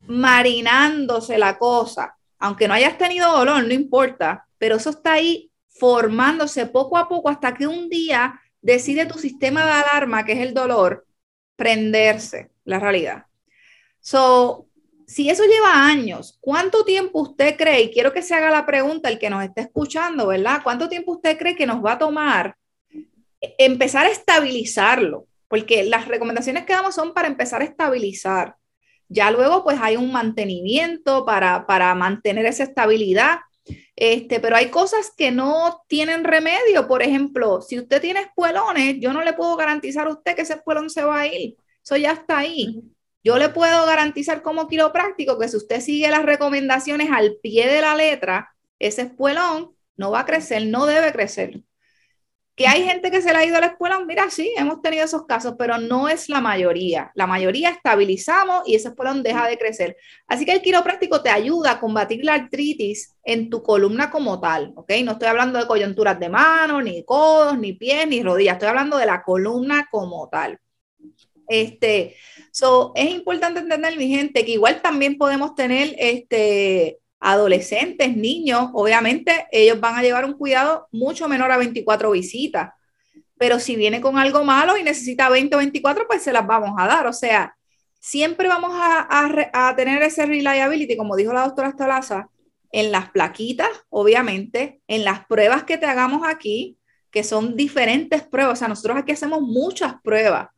marinándose 0.00 1.38
la 1.38 1.58
cosa, 1.58 2.16
aunque 2.38 2.68
no 2.68 2.74
hayas 2.74 2.98
tenido 2.98 3.32
dolor, 3.32 3.64
no 3.66 3.72
importa, 3.72 4.46
pero 4.58 4.76
eso 4.76 4.90
está 4.90 5.14
ahí 5.14 5.50
formándose 5.68 6.66
poco 6.66 6.96
a 6.96 7.08
poco 7.08 7.28
hasta 7.28 7.54
que 7.54 7.66
un 7.66 7.88
día 7.88 8.40
decide 8.60 9.06
tu 9.06 9.18
sistema 9.18 9.64
de 9.64 9.72
alarma, 9.72 10.24
que 10.24 10.32
es 10.32 10.40
el 10.40 10.54
dolor, 10.54 11.06
prenderse 11.56 12.50
la 12.64 12.78
realidad. 12.78 13.26
So, 14.00 14.68
si 15.06 15.30
eso 15.30 15.44
lleva 15.44 15.86
años, 15.86 16.38
¿cuánto 16.40 16.84
tiempo 16.84 17.20
usted 17.20 17.56
cree, 17.56 17.82
y 17.82 17.90
quiero 17.90 18.12
que 18.12 18.22
se 18.22 18.34
haga 18.34 18.50
la 18.50 18.66
pregunta 18.66 19.08
el 19.08 19.18
que 19.18 19.30
nos 19.30 19.44
está 19.44 19.62
escuchando, 19.62 20.26
¿verdad? 20.26 20.60
¿Cuánto 20.62 20.88
tiempo 20.88 21.12
usted 21.12 21.38
cree 21.38 21.56
que 21.56 21.66
nos 21.66 21.84
va 21.84 21.92
a 21.92 21.98
tomar 21.98 22.56
empezar 23.58 24.06
a 24.06 24.10
estabilizarlo? 24.10 25.26
Porque 25.48 25.84
las 25.84 26.08
recomendaciones 26.08 26.64
que 26.64 26.72
damos 26.72 26.94
son 26.94 27.12
para 27.14 27.28
empezar 27.28 27.60
a 27.62 27.64
estabilizar. 27.64 28.56
Ya 29.08 29.30
luego 29.30 29.62
pues 29.62 29.78
hay 29.80 29.96
un 29.96 30.10
mantenimiento 30.10 31.24
para, 31.24 31.66
para 31.66 31.94
mantener 31.94 32.46
esa 32.46 32.64
estabilidad, 32.64 33.40
Este, 33.96 34.40
pero 34.40 34.56
hay 34.56 34.70
cosas 34.70 35.12
que 35.16 35.30
no 35.30 35.82
tienen 35.88 36.24
remedio. 36.24 36.86
Por 36.88 37.02
ejemplo, 37.02 37.60
si 37.60 37.78
usted 37.78 38.00
tiene 38.00 38.20
espuelones, 38.20 38.96
yo 39.00 39.12
no 39.12 39.22
le 39.22 39.32
puedo 39.32 39.56
garantizar 39.56 40.06
a 40.06 40.10
usted 40.10 40.34
que 40.34 40.42
ese 40.42 40.54
espuelón 40.54 40.90
se 40.90 41.04
va 41.04 41.20
a 41.20 41.26
ir. 41.26 41.56
Eso 41.82 41.96
ya 41.96 42.12
está 42.12 42.38
ahí. 42.38 42.82
Yo 43.24 43.38
le 43.38 43.48
puedo 43.48 43.86
garantizar 43.86 44.42
como 44.42 44.68
quiropráctico 44.68 45.38
que 45.38 45.48
si 45.48 45.56
usted 45.56 45.80
sigue 45.80 46.10
las 46.10 46.24
recomendaciones 46.24 47.10
al 47.10 47.36
pie 47.42 47.66
de 47.66 47.80
la 47.80 47.96
letra, 47.96 48.54
ese 48.78 49.02
espuelón 49.02 49.74
no 49.96 50.10
va 50.10 50.20
a 50.20 50.26
crecer, 50.26 50.66
no 50.66 50.84
debe 50.84 51.10
crecer. 51.10 51.62
Que 52.54 52.68
hay 52.68 52.84
gente 52.84 53.10
que 53.10 53.22
se 53.22 53.32
le 53.32 53.38
ha 53.38 53.44
ido 53.44 53.56
a 53.56 53.60
la 53.60 53.66
escuela, 53.68 53.98
mira, 54.04 54.30
sí, 54.30 54.52
hemos 54.56 54.82
tenido 54.82 55.04
esos 55.04 55.24
casos, 55.26 55.54
pero 55.58 55.78
no 55.78 56.08
es 56.08 56.28
la 56.28 56.40
mayoría. 56.42 57.10
La 57.14 57.26
mayoría 57.26 57.70
estabilizamos 57.70 58.62
y 58.66 58.76
ese 58.76 58.88
espuelón 58.88 59.22
deja 59.22 59.48
de 59.48 59.58
crecer. 59.58 59.96
Así 60.28 60.44
que 60.44 60.52
el 60.52 60.62
quiropráctico 60.62 61.22
te 61.22 61.30
ayuda 61.30 61.72
a 61.72 61.80
combatir 61.80 62.24
la 62.24 62.34
artritis 62.34 63.16
en 63.24 63.48
tu 63.48 63.62
columna 63.62 64.10
como 64.10 64.38
tal, 64.38 64.72
¿ok? 64.76 64.92
No 65.02 65.12
estoy 65.12 65.28
hablando 65.28 65.58
de 65.58 65.66
coyunturas 65.66 66.20
de 66.20 66.28
manos, 66.28 66.84
ni 66.84 67.02
codos, 67.04 67.58
ni 67.58 67.72
pies, 67.72 68.06
ni 68.06 68.22
rodillas, 68.22 68.54
estoy 68.54 68.68
hablando 68.68 68.98
de 68.98 69.06
la 69.06 69.22
columna 69.22 69.88
como 69.90 70.28
tal. 70.28 70.60
Este, 71.48 72.16
so, 72.50 72.92
es 72.94 73.10
importante 73.10 73.60
entender, 73.60 73.96
mi 73.96 74.08
gente, 74.08 74.44
que 74.44 74.52
igual 74.52 74.80
también 74.82 75.18
podemos 75.18 75.54
tener 75.54 75.94
este, 75.98 76.98
adolescentes, 77.24 78.16
niños, 78.16 78.68
obviamente 78.74 79.46
ellos 79.50 79.80
van 79.80 79.96
a 79.96 80.02
llevar 80.02 80.26
un 80.26 80.34
cuidado 80.34 80.88
mucho 80.92 81.26
menor 81.26 81.50
a 81.52 81.56
24 81.56 82.10
visitas. 82.10 82.70
Pero 83.38 83.58
si 83.58 83.76
viene 83.76 84.00
con 84.00 84.18
algo 84.18 84.44
malo 84.44 84.76
y 84.76 84.82
necesita 84.82 85.28
20 85.28 85.56
o 85.56 85.58
24, 85.58 86.06
pues 86.06 86.22
se 86.22 86.32
las 86.32 86.46
vamos 86.46 86.74
a 86.78 86.86
dar. 86.86 87.06
O 87.06 87.12
sea, 87.12 87.56
siempre 87.98 88.46
vamos 88.48 88.72
a, 88.74 89.74
tener 89.74 90.02
ese 90.02 90.26
reliability, 90.26 90.96
como 90.98 91.16
dijo 91.16 91.32
la 91.32 91.46
doctora 91.46 91.70
Estalaza, 91.70 92.28
en 92.70 92.92
las 92.92 93.10
plaquitas, 93.10 93.70
obviamente, 93.88 94.82
en 94.86 95.04
las 95.04 95.24
pruebas 95.26 95.64
que 95.64 95.78
te 95.78 95.86
hagamos 95.86 96.26
aquí, 96.26 96.76
que 97.10 97.24
son 97.24 97.56
diferentes 97.56 98.22
pruebas. 98.22 98.52
O 98.52 98.56
sea, 98.56 98.68
nosotros 98.68 98.98
aquí 98.98 99.12
hacemos 99.12 99.40
muchas 99.40 99.94
pruebas. 100.02 100.48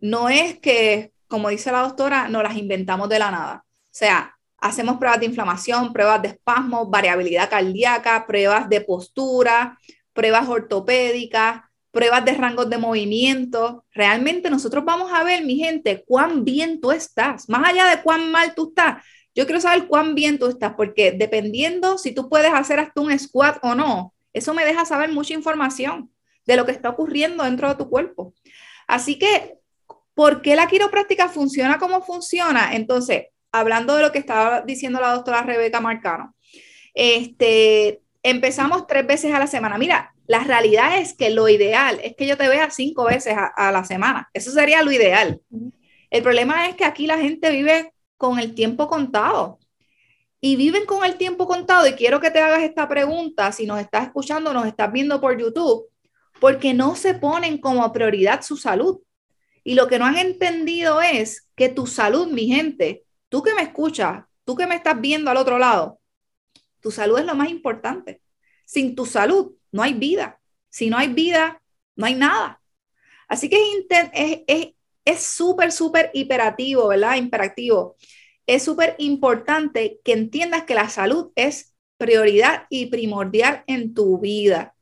No 0.00 0.28
es 0.28 0.58
que, 0.58 1.12
como 1.26 1.48
dice 1.48 1.72
la 1.72 1.82
doctora, 1.82 2.28
nos 2.28 2.42
las 2.42 2.56
inventamos 2.56 3.08
de 3.08 3.18
la 3.18 3.30
nada. 3.30 3.64
O 3.66 3.90
sea, 3.90 4.38
Hacemos 4.60 4.98
pruebas 4.98 5.20
de 5.20 5.26
inflamación, 5.26 5.92
pruebas 5.92 6.20
de 6.20 6.28
espasmo, 6.28 6.86
variabilidad 6.86 7.48
cardíaca, 7.48 8.26
pruebas 8.26 8.68
de 8.68 8.80
postura, 8.80 9.78
pruebas 10.12 10.48
ortopédicas, 10.48 11.62
pruebas 11.92 12.24
de 12.24 12.32
rangos 12.32 12.68
de 12.68 12.76
movimiento. 12.76 13.84
Realmente 13.92 14.50
nosotros 14.50 14.84
vamos 14.84 15.12
a 15.12 15.22
ver, 15.22 15.44
mi 15.44 15.56
gente, 15.56 16.04
cuán 16.04 16.44
bien 16.44 16.80
tú 16.80 16.90
estás. 16.90 17.48
Más 17.48 17.68
allá 17.68 17.86
de 17.86 18.02
cuán 18.02 18.32
mal 18.32 18.52
tú 18.56 18.70
estás, 18.70 19.04
yo 19.32 19.46
quiero 19.46 19.60
saber 19.60 19.86
cuán 19.86 20.16
bien 20.16 20.40
tú 20.40 20.46
estás, 20.46 20.74
porque 20.74 21.12
dependiendo 21.12 21.96
si 21.96 22.12
tú 22.12 22.28
puedes 22.28 22.52
hacer 22.52 22.80
hasta 22.80 23.00
un 23.00 23.16
squat 23.16 23.58
o 23.62 23.76
no, 23.76 24.12
eso 24.32 24.54
me 24.54 24.64
deja 24.64 24.84
saber 24.84 25.12
mucha 25.12 25.34
información 25.34 26.10
de 26.46 26.56
lo 26.56 26.66
que 26.66 26.72
está 26.72 26.88
ocurriendo 26.88 27.44
dentro 27.44 27.68
de 27.68 27.76
tu 27.76 27.88
cuerpo. 27.88 28.34
Así 28.88 29.20
que, 29.20 29.57
¿por 30.18 30.42
qué 30.42 30.56
la 30.56 30.66
quiropráctica 30.66 31.28
funciona 31.28 31.78
como 31.78 32.02
funciona? 32.02 32.74
Entonces, 32.74 33.26
hablando 33.52 33.94
de 33.94 34.02
lo 34.02 34.10
que 34.10 34.18
estaba 34.18 34.62
diciendo 34.62 35.00
la 35.00 35.12
doctora 35.12 35.44
Rebeca 35.44 35.80
Marcano, 35.80 36.34
este, 36.92 38.02
empezamos 38.24 38.88
tres 38.88 39.06
veces 39.06 39.32
a 39.32 39.38
la 39.38 39.46
semana. 39.46 39.78
Mira, 39.78 40.12
la 40.26 40.40
realidad 40.40 40.98
es 40.98 41.14
que 41.14 41.30
lo 41.30 41.48
ideal 41.48 42.00
es 42.02 42.16
que 42.16 42.26
yo 42.26 42.36
te 42.36 42.48
vea 42.48 42.68
cinco 42.70 43.04
veces 43.04 43.36
a, 43.36 43.70
la 43.70 43.84
semana. 43.84 44.28
Eso 44.34 44.50
sería 44.50 44.82
lo 44.82 44.90
ideal. 44.90 45.40
El 46.10 46.22
problema 46.24 46.68
es 46.68 46.74
que 46.74 46.84
aquí 46.84 47.06
la 47.06 47.18
gente 47.18 47.52
vive 47.52 47.92
con 48.16 48.40
el 48.40 48.56
tiempo 48.56 48.88
contado. 48.88 49.60
Y 50.40 50.56
viven 50.56 50.84
con 50.84 51.04
el 51.04 51.14
tiempo 51.14 51.46
contado. 51.46 51.86
Y 51.86 51.92
quiero 51.92 52.18
que 52.18 52.32
te 52.32 52.40
hagas 52.40 52.64
esta 52.64 52.88
pregunta 52.88 53.52
si 53.52 53.66
nos 53.66 53.78
estás 53.78 54.06
escuchando, 54.06 54.52
nos 54.52 54.66
estás 54.66 54.90
viendo 54.90 55.20
por 55.20 55.40
YouTube, 55.40 55.86
porque 56.40 56.74
no 56.74 56.96
se 56.96 57.14
ponen 57.14 57.58
como 57.58 57.92
prioridad 57.92 58.42
su 58.42 58.56
salud. 58.56 58.98
Y 59.68 59.74
lo 59.74 59.86
que 59.86 59.98
no 59.98 60.06
han 60.06 60.16
entendido 60.16 61.02
es 61.02 61.46
que 61.54 61.68
tu 61.68 61.86
salud, 61.86 62.28
mi 62.28 62.46
gente, 62.46 63.04
Tú 63.28 63.42
que 63.42 63.52
me 63.52 63.60
escuchas, 63.60 64.24
tú 64.46 64.56
que 64.56 64.66
me 64.66 64.76
estás 64.76 64.98
viendo 64.98 65.30
al 65.30 65.36
otro 65.36 65.58
lado, 65.58 66.00
tu 66.80 66.90
salud 66.90 67.18
es 67.18 67.26
lo 67.26 67.34
más 67.34 67.50
importante. 67.50 68.22
Sin 68.64 68.94
tu 68.94 69.04
salud 69.04 69.52
no 69.70 69.82
hay 69.82 69.92
vida. 69.92 70.40
Si 70.70 70.88
no 70.88 70.96
hay 70.96 71.08
vida, 71.08 71.60
no 71.96 72.06
hay 72.06 72.14
nada. 72.14 72.62
Así 73.28 73.50
que 73.50 73.58
es 75.04 75.22
súper, 75.22 75.70
súper 75.70 76.10
hiperativo, 76.14 76.88
¿verdad? 76.88 77.16
Imperativo. 77.16 77.96
Es 78.46 78.62
súper 78.62 78.94
importante 78.96 80.00
que 80.02 80.14
entiendas 80.14 80.64
que 80.64 80.74
la 80.74 80.88
salud 80.88 81.30
es 81.34 81.74
prioridad 81.98 82.66
y 82.70 82.86
primordial 82.86 83.64
en 83.66 83.92
tu 83.92 84.18
vida. 84.18 84.74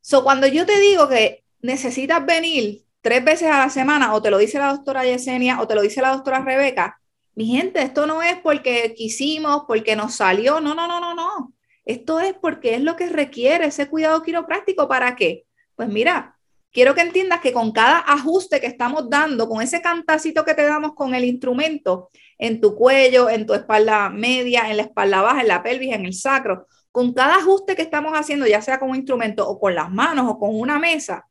So, 0.00 0.24
cuando 0.24 0.48
yo 0.48 0.66
te 0.66 0.80
digo 0.80 1.08
que 1.08 1.44
necesitas 1.60 2.26
venir 2.26 2.82
tres 3.02 3.24
veces 3.24 3.50
a 3.50 3.58
la 3.58 3.68
semana, 3.68 4.14
o 4.14 4.22
te 4.22 4.30
lo 4.30 4.38
dice 4.38 4.58
la 4.58 4.72
doctora 4.72 5.04
Yesenia, 5.04 5.60
o 5.60 5.66
te 5.66 5.74
lo 5.74 5.82
dice 5.82 6.00
la 6.00 6.10
doctora 6.10 6.40
Rebeca, 6.40 6.98
mi 7.34 7.46
gente, 7.46 7.82
esto 7.82 8.06
no 8.06 8.22
es 8.22 8.36
porque 8.36 8.94
quisimos, 8.96 9.64
porque 9.66 9.96
nos 9.96 10.14
salió, 10.14 10.60
no, 10.60 10.74
no, 10.74 10.86
no, 10.86 11.00
no, 11.00 11.14
no. 11.14 11.52
Esto 11.84 12.20
es 12.20 12.34
porque 12.34 12.74
es 12.74 12.82
lo 12.82 12.96
que 12.96 13.08
requiere 13.08 13.66
ese 13.66 13.88
cuidado 13.88 14.22
quiropráctico. 14.22 14.86
¿Para 14.86 15.16
qué? 15.16 15.44
Pues 15.74 15.88
mira, 15.88 16.36
quiero 16.70 16.94
que 16.94 17.00
entiendas 17.00 17.40
que 17.40 17.52
con 17.52 17.72
cada 17.72 17.98
ajuste 17.98 18.60
que 18.60 18.66
estamos 18.66 19.08
dando, 19.08 19.48
con 19.48 19.62
ese 19.62 19.80
cantacito 19.80 20.44
que 20.44 20.54
te 20.54 20.62
damos 20.62 20.94
con 20.94 21.14
el 21.14 21.24
instrumento 21.24 22.10
en 22.38 22.60
tu 22.60 22.74
cuello, 22.74 23.30
en 23.30 23.46
tu 23.46 23.54
espalda 23.54 24.10
media, 24.10 24.70
en 24.70 24.76
la 24.76 24.84
espalda 24.84 25.22
baja, 25.22 25.40
en 25.40 25.48
la 25.48 25.62
pelvis, 25.62 25.92
en 25.92 26.04
el 26.04 26.14
sacro, 26.14 26.66
con 26.92 27.14
cada 27.14 27.36
ajuste 27.36 27.74
que 27.74 27.82
estamos 27.82 28.12
haciendo, 28.12 28.46
ya 28.46 28.60
sea 28.60 28.78
con 28.78 28.90
un 28.90 28.96
instrumento 28.96 29.48
o 29.48 29.58
con 29.58 29.74
las 29.74 29.90
manos 29.90 30.26
o 30.28 30.38
con 30.38 30.54
una 30.54 30.78
mesa, 30.78 31.26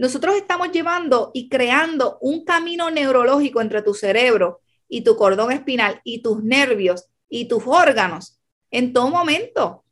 nosotros 0.00 0.34
estamos 0.34 0.72
llevando 0.72 1.30
y 1.34 1.50
creando 1.50 2.16
un 2.22 2.42
camino 2.46 2.90
neurológico 2.90 3.60
entre 3.60 3.82
tu 3.82 3.92
cerebro 3.92 4.62
y 4.88 5.02
tu 5.02 5.14
cordón 5.14 5.52
espinal 5.52 6.00
y 6.04 6.22
tus 6.22 6.42
nervios 6.42 7.10
y 7.28 7.48
tus 7.48 7.64
órganos 7.66 8.40
en 8.70 8.94
todo 8.94 9.10
momento. 9.10 9.84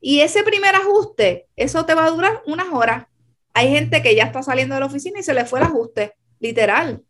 Y 0.00 0.20
ese 0.20 0.42
primer 0.42 0.74
ajuste, 0.74 1.48
eso 1.54 1.84
te 1.84 1.92
va 1.94 2.06
a 2.06 2.10
durar 2.10 2.42
unas 2.46 2.68
horas. 2.72 3.04
Hay 3.52 3.68
gente 3.68 4.02
que 4.02 4.14
ya 4.14 4.24
está 4.24 4.42
saliendo 4.42 4.74
de 4.74 4.80
la 4.80 4.86
oficina 4.86 5.20
y 5.20 5.22
se 5.22 5.34
le 5.34 5.44
fue 5.44 5.58
el 5.58 5.66
ajuste, 5.66 6.14
literal, 6.40 7.02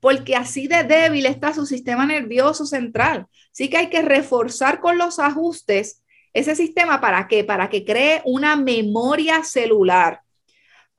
porque 0.00 0.36
así 0.36 0.68
de 0.68 0.84
débil 0.84 1.26
está 1.26 1.52
su 1.52 1.66
sistema 1.66 2.06
nervioso 2.06 2.64
central. 2.64 3.26
Así 3.52 3.68
que 3.68 3.76
hay 3.76 3.90
que 3.90 4.00
reforzar 4.00 4.80
con 4.80 4.96
los 4.96 5.18
ajustes 5.18 6.02
ese 6.32 6.56
sistema 6.56 6.98
para 7.02 7.28
qué? 7.28 7.44
Para 7.44 7.68
que 7.68 7.84
cree 7.84 8.22
una 8.24 8.56
memoria 8.56 9.44
celular. 9.44 10.22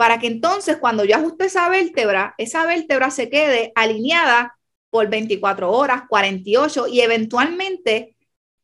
Para 0.01 0.17
que 0.17 0.25
entonces 0.25 0.77
cuando 0.77 1.05
yo 1.05 1.15
ajuste 1.15 1.45
esa 1.45 1.69
vértebra, 1.69 2.33
esa 2.39 2.65
vértebra 2.65 3.11
se 3.11 3.29
quede 3.29 3.71
alineada 3.75 4.57
por 4.89 5.07
24 5.07 5.71
horas, 5.71 6.05
48 6.09 6.87
y 6.87 7.01
eventualmente, 7.01 8.15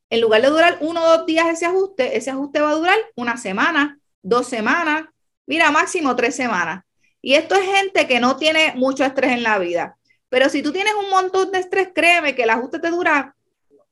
en 0.10 0.22
lugar 0.22 0.42
de 0.42 0.48
durar 0.48 0.78
uno 0.82 1.00
o 1.00 1.18
dos 1.18 1.28
días 1.28 1.48
ese 1.50 1.68
ajuste, 1.68 2.18
ese 2.18 2.32
ajuste 2.32 2.60
va 2.60 2.72
a 2.72 2.74
durar 2.74 2.98
una 3.16 3.38
semana, 3.38 4.00
dos 4.24 4.48
semanas, 4.48 5.04
mira, 5.46 5.70
máximo 5.70 6.16
tres 6.16 6.36
semanas. 6.36 6.84
Y 7.22 7.36
esto 7.36 7.54
es 7.54 7.70
gente 7.70 8.08
que 8.08 8.20
no 8.20 8.38
tiene 8.38 8.74
mucho 8.76 9.06
estrés 9.06 9.34
en 9.34 9.44
la 9.44 9.60
vida. 9.60 9.96
Pero 10.30 10.50
si 10.50 10.64
tú 10.64 10.72
tienes 10.72 10.96
un 10.96 11.12
montón 11.12 11.52
de 11.52 11.60
estrés, 11.60 11.90
créeme 11.94 12.34
que 12.34 12.46
el 12.46 12.50
ajuste 12.50 12.80
te 12.80 12.90
dura, 12.90 13.36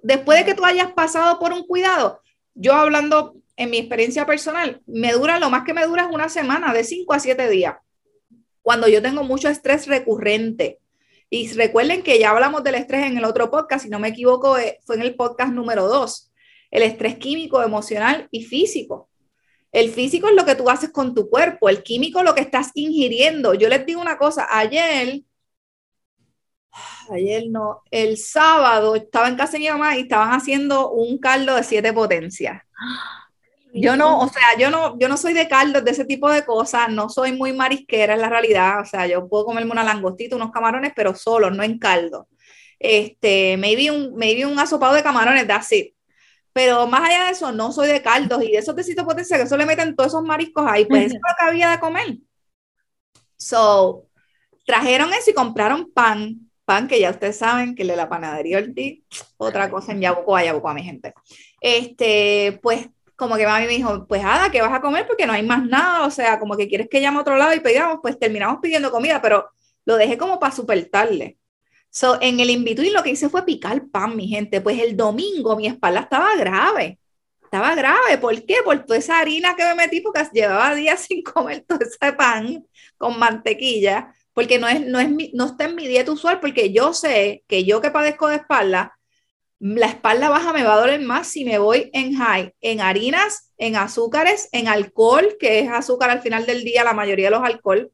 después 0.02 0.40
de 0.40 0.46
que 0.46 0.56
tú 0.56 0.66
hayas 0.66 0.94
pasado 0.94 1.38
por 1.38 1.54
un 1.54 1.68
cuidado, 1.68 2.24
yo 2.56 2.74
hablando 2.74 3.36
en 3.58 3.70
mi 3.70 3.78
experiencia 3.78 4.26
personal, 4.26 4.82
me 4.86 5.14
dura, 5.14 5.40
lo 5.40 5.50
más 5.50 5.64
que 5.64 5.74
me 5.74 5.86
dura 5.86 6.04
es 6.04 6.10
una 6.12 6.30
semana, 6.30 6.74
de 6.74 6.84
cinco 6.84 7.14
a 7.14 7.20
siete 7.20 7.50
días. 7.50 7.76
Cuando 8.62 8.88
yo 8.88 9.02
tengo 9.02 9.24
mucho 9.24 9.50
estrés 9.50 9.88
recurrente, 9.88 10.80
y 11.30 11.52
recuerden 11.54 12.04
que 12.04 12.20
ya 12.20 12.30
hablamos 12.30 12.64
del 12.64 12.76
estrés 12.76 13.06
en 13.06 13.18
el 13.18 13.26
otro 13.26 13.50
podcast, 13.50 13.84
si 13.84 13.90
no 13.90 14.00
me 14.00 14.10
equivoco, 14.10 14.58
eh, 14.58 14.80
fue 14.86 14.96
en 14.96 15.02
el 15.02 15.16
podcast 15.16 15.52
número 15.54 15.88
dos, 15.88 16.32
el 16.72 16.84
estrés 16.84 17.18
químico, 17.18 17.62
emocional 17.64 18.28
y 18.32 18.44
físico. 18.44 19.10
El 19.72 19.90
físico 19.90 20.30
es 20.30 20.36
lo 20.36 20.46
que 20.46 20.56
tú 20.56 20.70
haces 20.70 20.92
con 20.92 21.14
tu 21.14 21.30
cuerpo, 21.30 21.68
el 21.68 21.84
químico 21.84 22.24
lo 22.24 22.34
que 22.36 22.42
estás 22.42 22.72
ingiriendo. 22.76 23.54
Yo 23.54 23.68
les 23.68 23.86
digo 23.86 24.00
una 24.00 24.18
cosa, 24.18 24.48
ayer, 24.50 25.22
ayer 27.12 27.44
no, 27.50 27.82
el 27.92 28.18
sábado 28.18 28.96
estaba 28.96 29.28
en 29.28 29.36
casa 29.36 29.54
de 29.54 29.60
mi 29.60 29.70
mamá 29.70 29.98
y 29.98 30.02
estaban 30.02 30.30
haciendo 30.30 30.92
un 30.92 31.18
caldo 31.18 31.56
de 31.56 31.64
siete 31.64 31.92
potencias. 31.92 32.62
Yo 33.78 33.98
no, 33.98 34.20
o 34.20 34.30
sea, 34.30 34.58
yo 34.58 34.70
no, 34.70 34.98
yo 34.98 35.10
no 35.10 35.18
soy 35.18 35.34
de 35.34 35.50
caldos, 35.50 35.84
de 35.84 35.92
ese 35.92 36.06
tipo 36.06 36.32
de 36.32 36.46
cosas, 36.46 36.90
no 36.90 37.10
soy 37.10 37.34
muy 37.34 37.52
marisquera 37.52 38.14
en 38.14 38.22
la 38.22 38.30
realidad, 38.30 38.80
o 38.80 38.86
sea, 38.86 39.06
yo 39.06 39.28
puedo 39.28 39.46
comerme 39.46 39.72
una 39.72 39.84
langostita, 39.84 40.38
unos 40.38 40.52
camarones, 40.52 40.94
pero 40.96 41.14
solo, 41.14 41.52
no 41.52 41.62
en 41.62 41.78
caldo. 41.78 42.30
Este, 42.80 43.58
maybe 43.58 43.92
un, 43.92 44.16
maybe 44.16 44.46
un 44.46 44.58
asopado 44.58 44.94
de 44.94 45.04
camarones, 45.04 45.46
that's 45.46 45.74
it. 45.74 45.94
Pero 46.54 46.88
más 46.88 47.02
allá 47.02 47.26
de 47.26 47.32
eso, 47.32 47.52
no 47.52 47.74
soy 47.74 47.90
de 47.90 48.02
caldos 48.02 48.42
y 48.44 48.52
de 48.52 48.60
esos 48.60 48.76
tecitos 48.76 49.04
potencia 49.04 49.36
que 49.36 49.44
eso 49.44 49.58
le 49.58 49.66
meten 49.66 49.94
todos 49.94 50.12
esos 50.12 50.24
mariscos 50.24 50.66
ahí, 50.66 50.86
pues 50.86 51.08
eso 51.08 51.16
es 51.16 51.22
lo 51.22 51.36
que 51.38 51.46
había 51.46 51.70
de 51.72 51.80
comer. 51.82 52.18
So, 53.36 54.08
trajeron 54.66 55.12
eso 55.12 55.32
y 55.32 55.34
compraron 55.34 55.92
pan, 55.92 56.50
pan 56.64 56.88
que 56.88 56.98
ya 56.98 57.12
ustedes 57.12 57.38
saben 57.38 57.76
que 57.76 57.82
el 57.82 57.90
de 57.90 57.98
la 57.98 58.08
panadería 58.08 58.60
Ortiz, 58.60 59.04
otra 59.36 59.70
cosa 59.70 59.92
en 59.92 60.00
Yabucoa, 60.00 60.46
Yabucoa, 60.46 60.74
mi 60.74 60.84
gente. 60.84 61.14
Este, 61.60 62.58
pues 62.62 62.88
como 63.16 63.36
que 63.36 63.46
mami 63.46 63.66
me 63.66 63.74
dijo, 63.74 64.06
pues 64.08 64.24
Ada, 64.24 64.52
¿qué 64.52 64.62
vas 64.62 64.74
a 64.74 64.82
comer? 64.82 65.08
Porque 65.08 65.26
no 65.26 65.34
hay 65.34 65.44
más 65.44 65.66
nada, 65.66 66.06
o 66.06 66.12
sea, 66.12 66.40
como 66.40 66.58
que 66.58 66.68
quieres 66.68 66.88
que 66.90 67.02
llame 67.02 67.18
a 67.18 67.22
otro 67.22 67.38
lado 67.38 67.54
y 67.54 67.60
pedamos, 67.60 68.00
pues 68.02 68.20
terminamos 68.20 68.60
pidiendo 68.62 68.92
comida, 68.92 69.22
pero 69.22 69.50
lo 69.86 69.96
dejé 69.98 70.18
como 70.18 70.40
para 70.40 70.56
super 70.56 70.84
tarde. 70.90 71.38
So, 71.96 72.18
en 72.22 72.42
el 72.42 72.50
in 72.50 72.66
lo 72.94 73.04
que 73.04 73.12
hice 73.12 73.30
fue 73.30 73.46
picar 73.46 73.88
pan, 73.88 74.18
mi 74.18 74.28
gente. 74.28 74.60
Pues 74.60 74.78
el 74.82 74.98
domingo 74.98 75.56
mi 75.56 75.66
espalda 75.66 76.02
estaba 76.02 76.36
grave. 76.36 77.00
Estaba 77.42 77.74
grave. 77.74 78.18
¿Por 78.20 78.46
qué? 78.46 78.58
Por 78.66 78.86
toda 78.86 79.00
esa 79.00 79.18
harina 79.20 79.56
que 79.56 79.64
me 79.64 79.76
metí, 79.76 80.02
porque 80.02 80.28
llevaba 80.34 80.76
días 80.76 81.00
sin 81.08 81.24
comer 81.24 81.64
todo 81.66 81.80
ese 81.80 82.12
pan 82.12 82.66
con 82.98 83.18
mantequilla, 83.18 84.14
porque 84.34 84.60
no, 84.60 84.68
es, 84.68 84.86
no, 84.86 85.00
es 85.00 85.10
no 85.34 85.46
está 85.46 85.66
en 85.66 85.76
mi 85.76 85.88
dieta 85.88 86.12
usual, 86.12 86.42
porque 86.42 86.74
yo 86.74 86.94
sé 86.94 87.46
que 87.48 87.64
yo 87.64 87.80
que 87.80 87.92
padezco 87.92 88.28
de 88.28 88.36
espalda, 88.38 88.98
la 89.60 89.88
espalda 89.88 90.30
baja 90.30 90.54
me 90.54 90.64
va 90.64 90.74
a 90.74 90.80
doler 90.80 91.02
más 91.02 91.28
si 91.28 91.46
me 91.46 91.58
voy 91.58 91.90
en 91.94 92.16
high, 92.16 92.54
en 92.62 92.82
harinas, 92.82 93.54
en 93.58 93.76
azúcares, 93.76 94.50
en 94.52 94.68
alcohol, 94.68 95.38
que 95.40 95.60
es 95.60 95.70
azúcar 95.70 96.10
al 96.10 96.22
final 96.22 96.46
del 96.46 96.64
día, 96.64 96.84
la 96.84 96.94
mayoría 96.94 97.28
de 97.28 97.32
los 97.32 97.44
alcohol. 97.44 97.92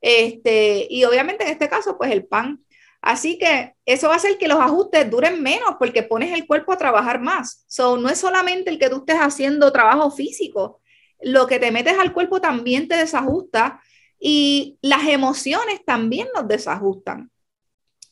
Este, 0.00 0.86
y 0.90 1.04
obviamente 1.04 1.44
en 1.44 1.50
este 1.50 1.68
caso, 1.68 1.96
pues 1.96 2.10
el 2.10 2.26
pan. 2.26 2.64
Así 3.00 3.38
que 3.38 3.74
eso 3.84 4.08
va 4.08 4.14
a 4.14 4.16
hacer 4.16 4.38
que 4.38 4.48
los 4.48 4.58
ajustes 4.58 5.10
duren 5.10 5.42
menos 5.42 5.76
porque 5.78 6.02
pones 6.02 6.32
el 6.32 6.46
cuerpo 6.46 6.72
a 6.72 6.78
trabajar 6.78 7.20
más. 7.20 7.64
So, 7.68 7.96
no 7.96 8.08
es 8.08 8.18
solamente 8.18 8.70
el 8.70 8.78
que 8.78 8.88
tú 8.88 8.98
estés 8.98 9.16
haciendo 9.16 9.72
trabajo 9.72 10.10
físico, 10.10 10.80
lo 11.20 11.46
que 11.46 11.58
te 11.58 11.70
metes 11.70 11.98
al 11.98 12.12
cuerpo 12.12 12.40
también 12.40 12.88
te 12.88 12.96
desajusta 12.96 13.80
y 14.18 14.78
las 14.80 15.06
emociones 15.06 15.84
también 15.84 16.28
nos 16.34 16.48
desajustan. 16.48 17.30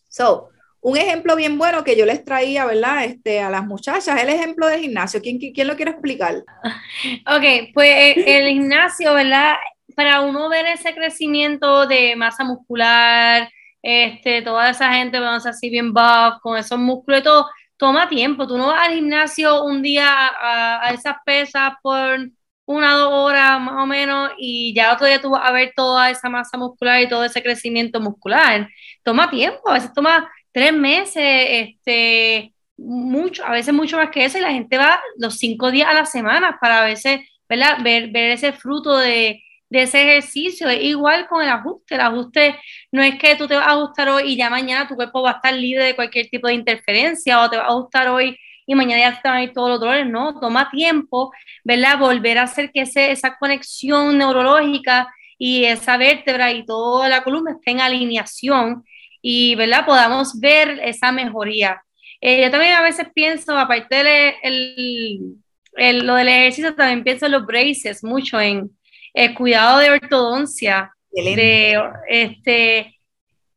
So, 0.08 0.50
un 0.82 0.96
ejemplo 0.96 1.36
bien 1.36 1.58
bueno 1.58 1.84
que 1.84 1.96
yo 1.96 2.04
les 2.04 2.24
traía, 2.24 2.64
¿verdad? 2.64 3.04
Este, 3.04 3.40
a 3.40 3.50
las 3.50 3.64
muchachas, 3.64 4.20
el 4.20 4.28
ejemplo 4.28 4.66
del 4.66 4.80
gimnasio. 4.80 5.22
¿Quién, 5.22 5.38
quién 5.38 5.66
lo 5.66 5.76
quiere 5.76 5.92
explicar? 5.92 6.34
Ok, 7.26 7.72
pues 7.72 7.88
eh, 7.88 8.24
el 8.26 8.48
gimnasio, 8.48 9.14
¿verdad? 9.14 9.54
Para 9.94 10.20
uno 10.22 10.48
ver 10.48 10.66
ese 10.66 10.92
crecimiento 10.94 11.86
de 11.86 12.16
masa 12.16 12.44
muscular, 12.44 13.48
este, 13.80 14.42
toda 14.42 14.70
esa 14.70 14.92
gente, 14.92 15.20
vamos 15.20 15.46
así 15.46 15.70
bien 15.70 15.92
buff, 15.92 16.40
con 16.42 16.58
esos 16.58 16.78
músculos 16.78 17.20
y 17.20 17.22
todo, 17.24 17.46
toma 17.76 18.08
tiempo. 18.08 18.46
Tú 18.46 18.58
no 18.58 18.68
vas 18.68 18.88
al 18.88 18.94
gimnasio 18.94 19.64
un 19.64 19.82
día 19.82 20.32
a, 20.40 20.90
esas 20.92 21.16
pesas 21.24 21.74
por 21.82 22.28
una 22.64 22.94
dos 22.94 23.12
horas 23.12 23.60
más 23.60 23.82
o 23.82 23.86
menos 23.86 24.30
y 24.38 24.72
ya 24.74 24.94
otro 24.94 25.06
día 25.06 25.20
tú 25.20 25.30
vas 25.30 25.48
a 25.48 25.52
ver 25.52 25.72
toda 25.76 26.10
esa 26.10 26.28
masa 26.28 26.56
muscular 26.56 27.00
y 27.02 27.08
todo 27.08 27.24
ese 27.24 27.42
crecimiento 27.42 28.00
muscular. 28.00 28.68
Toma 29.04 29.30
tiempo, 29.30 29.68
a 29.68 29.74
veces 29.74 29.92
toma 29.92 30.30
tres 30.52 30.72
meses, 30.72 31.22
este, 31.50 32.52
mucho, 32.76 33.44
a 33.44 33.52
veces 33.52 33.74
mucho 33.74 33.96
más 33.96 34.10
que 34.10 34.24
eso 34.24 34.38
y 34.38 34.42
la 34.42 34.52
gente 34.52 34.76
va 34.78 35.00
los 35.18 35.38
cinco 35.38 35.70
días 35.70 35.88
a 35.88 35.94
la 35.94 36.06
semana 36.06 36.58
para 36.60 36.82
a 36.82 36.84
veces, 36.84 37.20
¿verdad? 37.48 37.78
Ver, 37.82 38.10
ver 38.10 38.30
ese 38.30 38.52
fruto 38.52 38.96
de, 38.98 39.42
de 39.72 39.82
ese 39.82 40.02
ejercicio. 40.02 40.68
Es 40.68 40.82
igual 40.82 41.26
con 41.26 41.42
el 41.42 41.48
ajuste. 41.48 41.94
El 41.94 42.02
ajuste 42.02 42.56
no 42.92 43.02
es 43.02 43.16
que 43.18 43.36
tú 43.36 43.48
te 43.48 43.56
vas 43.56 43.66
a 43.66 43.72
ajustar 43.72 44.10
hoy 44.10 44.32
y 44.32 44.36
ya 44.36 44.50
mañana 44.50 44.86
tu 44.86 44.94
cuerpo 44.96 45.22
va 45.22 45.30
a 45.30 45.34
estar 45.34 45.54
libre 45.54 45.84
de 45.84 45.96
cualquier 45.96 46.28
tipo 46.28 46.48
de 46.48 46.54
interferencia 46.54 47.40
o 47.40 47.50
te 47.50 47.56
va 47.56 47.64
a 47.64 47.68
ajustar 47.68 48.08
hoy 48.08 48.38
y 48.66 48.74
mañana 48.74 49.00
ya 49.00 49.20
te 49.20 49.28
van 49.28 49.38
a 49.38 49.42
ir 49.42 49.52
todos 49.52 49.70
los 49.70 49.80
dolores. 49.80 50.06
No, 50.06 50.38
toma 50.38 50.70
tiempo, 50.70 51.32
¿verdad? 51.64 51.98
Volver 51.98 52.38
a 52.38 52.42
hacer 52.42 52.70
que 52.70 52.82
ese, 52.82 53.10
esa 53.12 53.36
conexión 53.38 54.18
neurológica 54.18 55.08
y 55.38 55.64
esa 55.64 55.96
vértebra 55.96 56.52
y 56.52 56.64
toda 56.66 57.08
la 57.08 57.24
columna 57.24 57.52
esté 57.52 57.72
en 57.72 57.80
alineación 57.80 58.84
y, 59.22 59.54
¿verdad? 59.54 59.86
Podamos 59.86 60.38
ver 60.38 60.80
esa 60.84 61.12
mejoría. 61.12 61.82
Eh, 62.20 62.42
yo 62.42 62.50
también 62.50 62.74
a 62.74 62.82
veces 62.82 63.06
pienso, 63.14 63.56
aparte 63.56 64.04
de 64.04 64.34
el, 64.42 66.06
lo 66.06 66.16
del 66.16 66.28
ejercicio, 66.28 66.74
también 66.74 67.04
pienso 67.04 67.26
en 67.26 67.32
los 67.32 67.46
braces, 67.46 68.04
mucho 68.04 68.40
en 68.40 68.70
el 69.14 69.34
cuidado 69.34 69.78
de 69.78 69.90
ortodoncia. 69.90 70.92
De, 71.10 71.80
este, 72.08 72.98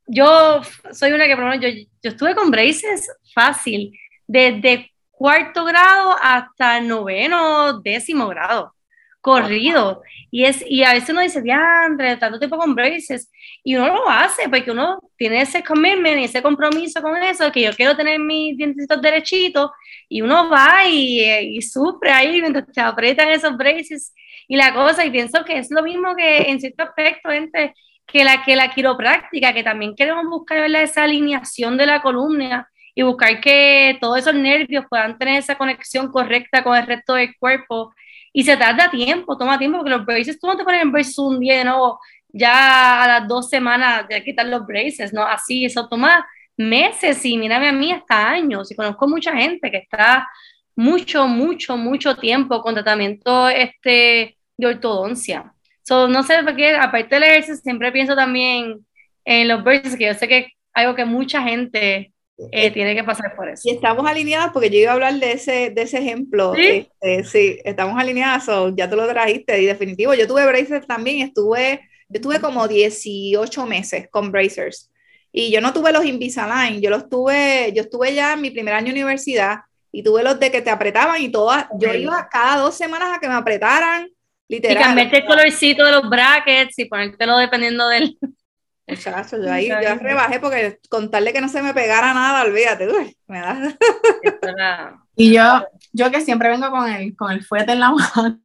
yo 0.06 0.60
soy 0.92 1.12
una 1.12 1.26
que, 1.26 1.36
por 1.36 1.46
ejemplo, 1.46 1.68
yo, 1.68 1.86
yo 2.02 2.10
estuve 2.10 2.34
con 2.34 2.50
braces 2.50 3.10
fácil, 3.34 3.98
desde 4.26 4.90
cuarto 5.10 5.64
grado 5.64 6.16
hasta 6.22 6.80
noveno, 6.80 7.80
décimo 7.80 8.28
grado, 8.28 8.74
corrido. 9.26 10.02
Y, 10.30 10.44
es, 10.44 10.64
y 10.68 10.84
a 10.84 10.92
veces 10.92 11.10
uno 11.10 11.20
dice, 11.20 11.42
Andre, 11.50 12.16
tanto 12.16 12.38
tiempo 12.38 12.56
con 12.56 12.76
braces, 12.76 13.28
y 13.64 13.74
uno 13.74 13.88
lo 13.88 14.08
hace 14.08 14.48
porque 14.48 14.70
uno 14.70 15.00
tiene 15.16 15.40
ese 15.40 15.64
commitment 15.64 16.18
y 16.20 16.24
ese 16.24 16.42
compromiso 16.42 17.02
con 17.02 17.16
eso, 17.20 17.50
que 17.50 17.62
yo 17.62 17.72
quiero 17.72 17.96
tener 17.96 18.20
mis 18.20 18.56
dientecitos 18.56 19.02
derechitos, 19.02 19.70
y 20.08 20.22
uno 20.22 20.48
va 20.48 20.86
y, 20.86 21.20
y 21.56 21.62
sufre 21.62 22.12
ahí 22.12 22.40
mientras 22.40 22.66
te 22.72 22.80
aprietan 22.80 23.28
esos 23.30 23.56
braces 23.56 24.14
y 24.46 24.56
la 24.56 24.72
cosa, 24.72 25.04
y 25.04 25.10
pienso 25.10 25.44
que 25.44 25.58
es 25.58 25.70
lo 25.72 25.82
mismo 25.82 26.14
que 26.14 26.42
en 26.48 26.60
cierto 26.60 26.84
aspecto 26.84 27.30
entre 27.32 27.74
que 28.06 28.22
la, 28.22 28.44
que 28.44 28.54
la 28.54 28.70
quiropráctica, 28.70 29.52
que 29.52 29.64
también 29.64 29.96
queremos 29.96 30.24
buscar 30.26 30.58
esa 30.76 31.02
alineación 31.02 31.76
de 31.76 31.86
la 31.86 32.00
columna 32.00 32.68
y 32.94 33.02
buscar 33.02 33.40
que 33.40 33.98
todos 34.00 34.18
esos 34.18 34.34
nervios 34.34 34.84
puedan 34.88 35.18
tener 35.18 35.38
esa 35.38 35.58
conexión 35.58 36.12
correcta 36.12 36.62
con 36.62 36.76
el 36.76 36.86
resto 36.86 37.14
del 37.14 37.36
cuerpo. 37.38 37.92
Y 38.36 38.44
se 38.44 38.54
tarda 38.58 38.90
tiempo, 38.90 39.38
toma 39.38 39.58
tiempo, 39.58 39.78
porque 39.78 39.92
los 39.92 40.04
braces, 40.04 40.38
tú 40.38 40.46
no 40.46 40.58
te 40.58 40.62
pones 40.62 40.82
en 40.82 40.92
braces 40.92 41.18
un 41.18 41.40
día 41.40 41.56
de 41.56 41.64
nuevo, 41.64 41.98
ya 42.28 43.02
a 43.02 43.08
las 43.08 43.26
dos 43.26 43.48
semanas 43.48 44.06
de 44.08 44.22
quitar 44.22 44.44
los 44.44 44.66
braces, 44.66 45.10
¿no? 45.10 45.22
Así, 45.22 45.64
eso 45.64 45.88
toma 45.88 46.26
meses 46.54 47.24
y 47.24 47.38
mírame 47.38 47.68
a 47.68 47.72
mí 47.72 47.92
hasta 47.92 48.28
años. 48.28 48.70
Y 48.70 48.76
conozco 48.76 49.08
mucha 49.08 49.32
gente 49.34 49.70
que 49.70 49.78
está 49.78 50.28
mucho, 50.74 51.26
mucho, 51.26 51.78
mucho 51.78 52.14
tiempo 52.18 52.60
con 52.60 52.74
tratamiento 52.74 53.48
este, 53.48 54.36
de 54.58 54.66
ortodoncia. 54.66 55.54
So, 55.80 56.06
no 56.06 56.22
sé 56.22 56.42
por 56.42 56.54
qué, 56.56 56.76
aparte 56.76 57.14
del 57.14 57.22
ejercicio, 57.22 57.56
siempre 57.56 57.90
pienso 57.90 58.14
también 58.14 58.86
en 59.24 59.48
los 59.48 59.64
braces, 59.64 59.96
que 59.96 60.08
yo 60.08 60.12
sé 60.12 60.28
que 60.28 60.38
es 60.40 60.46
algo 60.74 60.94
que 60.94 61.06
mucha 61.06 61.40
gente 61.40 62.12
eh, 62.38 62.70
tiene 62.70 62.94
que 62.94 63.04
pasar 63.04 63.34
por 63.34 63.48
eso. 63.48 63.62
Y 63.64 63.72
estamos 63.72 64.06
alineadas, 64.06 64.50
porque 64.52 64.68
yo 64.70 64.78
iba 64.78 64.90
a 64.90 64.94
hablar 64.94 65.14
de 65.14 65.32
ese, 65.32 65.70
de 65.70 65.82
ese 65.82 65.98
ejemplo. 65.98 66.54
Sí, 66.54 66.88
este, 67.00 67.24
sí 67.24 67.58
estamos 67.64 67.98
alineadas, 67.98 68.46
ya 68.74 68.90
tú 68.90 68.96
lo 68.96 69.08
trajiste, 69.08 69.60
y 69.60 69.66
definitivo, 69.66 70.14
yo 70.14 70.26
tuve 70.26 70.46
braces 70.46 70.86
también, 70.86 71.26
estuve, 71.26 71.80
yo 72.08 72.20
tuve 72.20 72.40
como 72.40 72.68
18 72.68 73.66
meses 73.66 74.08
con 74.10 74.30
bracers. 74.30 74.90
Y 75.32 75.50
yo 75.50 75.60
no 75.60 75.72
tuve 75.72 75.92
los 75.92 76.04
Invisalign, 76.04 76.80
yo 76.80 76.90
los 76.90 77.08
tuve, 77.08 77.72
yo 77.74 77.82
estuve 77.82 78.14
ya 78.14 78.34
en 78.34 78.40
mi 78.40 78.50
primer 78.50 78.74
año 78.74 78.86
de 78.86 79.00
universidad 79.00 79.60
y 79.92 80.02
tuve 80.02 80.22
los 80.22 80.38
de 80.38 80.50
que 80.50 80.62
te 80.62 80.70
apretaban 80.70 81.20
y 81.20 81.30
todas, 81.30 81.66
yo 81.78 81.92
iba 81.94 82.28
cada 82.30 82.58
dos 82.58 82.74
semanas 82.74 83.16
a 83.16 83.20
que 83.20 83.28
me 83.28 83.34
apretaran, 83.34 84.08
literal. 84.48 84.76
Y 84.76 84.84
cambiarte 84.84 85.16
el 85.18 85.24
colorcito 85.26 85.84
de 85.84 85.92
los 85.92 86.08
brackets 86.08 86.78
y 86.78 86.84
ponértelo 86.84 87.38
dependiendo 87.38 87.88
del... 87.88 88.18
Muchacho, 88.88 89.36
yo 89.42 89.52
ahí 89.52 89.66
ya 89.66 89.94
rebajé 89.94 90.38
porque 90.38 90.78
contarle 90.88 91.32
que 91.32 91.40
no 91.40 91.48
se 91.48 91.60
me 91.60 91.74
pegara 91.74 92.14
nada, 92.14 92.44
olvídate, 92.44 92.88
uy, 92.88 93.16
me 93.26 93.40
da. 93.40 93.76
y 95.16 95.32
yo, 95.32 95.66
yo 95.92 96.10
que 96.12 96.20
siempre 96.20 96.50
vengo 96.50 96.70
con 96.70 96.88
el, 96.88 97.16
con 97.16 97.32
el 97.32 97.44
fuete 97.44 97.72
en 97.72 97.80
la 97.80 97.90
mano, 98.16 98.40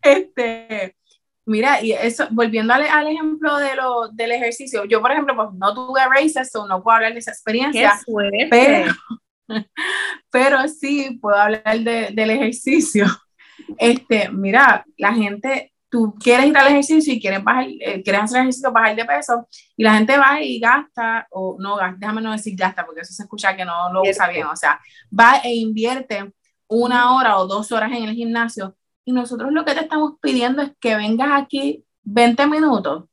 este, 0.00 0.96
mira, 1.44 1.82
y 1.82 1.92
eso, 1.92 2.28
volviendo 2.30 2.72
al, 2.72 2.82
al 2.82 3.08
ejemplo 3.08 3.56
de 3.56 3.74
lo, 3.74 4.08
del 4.08 4.32
ejercicio, 4.32 4.84
yo 4.84 5.00
por 5.00 5.10
ejemplo, 5.10 5.34
pues 5.34 5.48
no 5.54 5.74
tuve 5.74 6.00
races, 6.04 6.54
o 6.54 6.66
no 6.68 6.82
puedo 6.82 6.96
hablar 6.96 7.12
de 7.12 7.18
esa 7.18 7.32
experiencia, 7.32 7.98
pero, 8.48 8.94
pero 10.30 10.68
sí 10.68 11.18
puedo 11.20 11.36
hablar 11.36 11.80
de, 11.80 12.10
del 12.12 12.30
ejercicio. 12.30 13.06
Este, 13.78 14.28
mira, 14.30 14.84
la 14.96 15.12
gente, 15.12 15.72
tú 15.88 16.14
quieres 16.18 16.46
ir 16.46 16.56
al 16.56 16.68
ejercicio 16.68 17.12
y 17.12 17.20
quieres, 17.20 17.42
bajar, 17.42 17.66
eh, 17.68 18.02
quieres 18.02 18.22
hacer 18.22 18.40
ejercicio, 18.40 18.72
bajar 18.72 18.96
de 18.96 19.04
peso, 19.04 19.48
y 19.76 19.84
la 19.84 19.94
gente 19.94 20.18
va 20.18 20.40
y 20.42 20.58
gasta, 20.58 21.26
o 21.30 21.56
no 21.58 21.76
gasta, 21.76 21.96
déjame 21.98 22.22
no 22.22 22.32
decir 22.32 22.54
gasta, 22.56 22.84
porque 22.84 23.02
eso 23.02 23.12
se 23.12 23.22
escucha 23.22 23.56
que 23.56 23.64
no 23.64 23.92
lo 23.92 24.02
usa 24.02 24.28
bien, 24.28 24.46
o 24.46 24.56
sea, 24.56 24.80
va 25.18 25.38
e 25.44 25.54
invierte 25.54 26.32
una 26.68 27.14
hora 27.14 27.38
o 27.38 27.46
dos 27.46 27.70
horas 27.72 27.92
en 27.92 28.04
el 28.04 28.14
gimnasio, 28.14 28.76
y 29.04 29.12
nosotros 29.12 29.52
lo 29.52 29.64
que 29.64 29.74
te 29.74 29.80
estamos 29.80 30.14
pidiendo 30.20 30.62
es 30.62 30.72
que 30.80 30.96
vengas 30.96 31.30
aquí 31.40 31.84
20 32.02 32.46
minutos, 32.46 33.04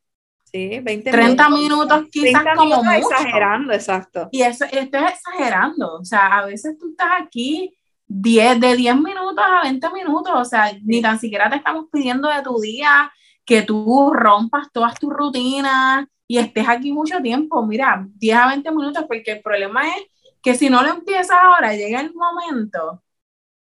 Sí, 0.45 0.79
20 0.83 1.09
30 1.09 1.49
minutos, 1.49 2.05
quizás 2.12 2.43
como 2.55 2.83
mucho. 2.83 2.91
exagerando, 2.91 3.73
exacto. 3.73 4.29
Y 4.31 4.43
eso, 4.43 4.65
esto 4.71 4.99
es 4.99 5.13
exagerando, 5.13 5.95
o 5.95 6.05
sea, 6.05 6.27
a 6.27 6.45
veces 6.45 6.77
tú 6.77 6.91
estás 6.91 7.09
aquí 7.23 7.75
10, 8.15 8.60
de 8.60 8.76
10 8.76 8.95
minutos 8.97 9.43
a 9.43 9.63
20 9.63 9.89
minutos, 9.89 10.34
o 10.36 10.45
sea, 10.45 10.71
ni 10.84 11.02
tan 11.02 11.19
siquiera 11.19 11.49
te 11.49 11.56
estamos 11.56 11.88
pidiendo 11.91 12.30
de 12.30 12.43
tu 12.43 12.60
día 12.60 13.12
que 13.43 13.63
tú 13.63 14.12
rompas 14.13 14.71
todas 14.71 14.99
tus 14.99 15.12
rutinas 15.12 16.06
y 16.28 16.38
estés 16.38 16.69
aquí 16.69 16.91
mucho 16.91 17.19
tiempo, 17.21 17.65
mira, 17.65 18.08
10 18.15 18.38
a 18.38 18.47
20 18.49 18.71
minutos, 18.71 19.06
porque 19.08 19.32
el 19.32 19.41
problema 19.41 19.88
es 19.88 20.04
que 20.43 20.54
si 20.54 20.69
no 20.69 20.84
lo 20.84 20.89
empiezas 20.89 21.38
ahora, 21.41 21.73
llega 21.73 22.02
el 22.02 22.13
momento 22.13 23.04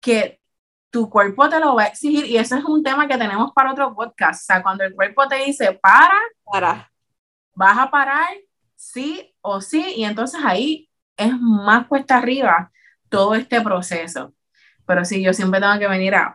que 0.00 0.40
tu 0.90 1.08
cuerpo 1.08 1.48
te 1.48 1.60
lo 1.60 1.76
va 1.76 1.84
a 1.84 1.86
exigir 1.86 2.26
y 2.26 2.36
ese 2.36 2.58
es 2.58 2.64
un 2.64 2.82
tema 2.82 3.06
que 3.06 3.16
tenemos 3.16 3.52
para 3.52 3.70
otro 3.70 3.94
podcast. 3.94 4.42
O 4.42 4.44
sea, 4.46 4.62
cuando 4.62 4.82
el 4.82 4.94
cuerpo 4.94 5.28
te 5.28 5.36
dice 5.44 5.78
para, 5.80 6.18
para. 6.44 6.90
vas 7.54 7.78
a 7.78 7.90
parar, 7.90 8.28
sí 8.74 9.32
o 9.42 9.60
sí, 9.60 9.94
y 9.96 10.04
entonces 10.04 10.40
ahí 10.44 10.90
es 11.16 11.32
más 11.38 11.86
cuesta 11.86 12.16
arriba 12.16 12.72
todo 13.08 13.34
este 13.34 13.60
proceso. 13.60 14.34
Pero 14.90 15.04
sí, 15.04 15.22
yo 15.22 15.32
siempre 15.32 15.60
tengo 15.60 15.78
que 15.78 15.86
venir 15.86 16.16
a... 16.16 16.34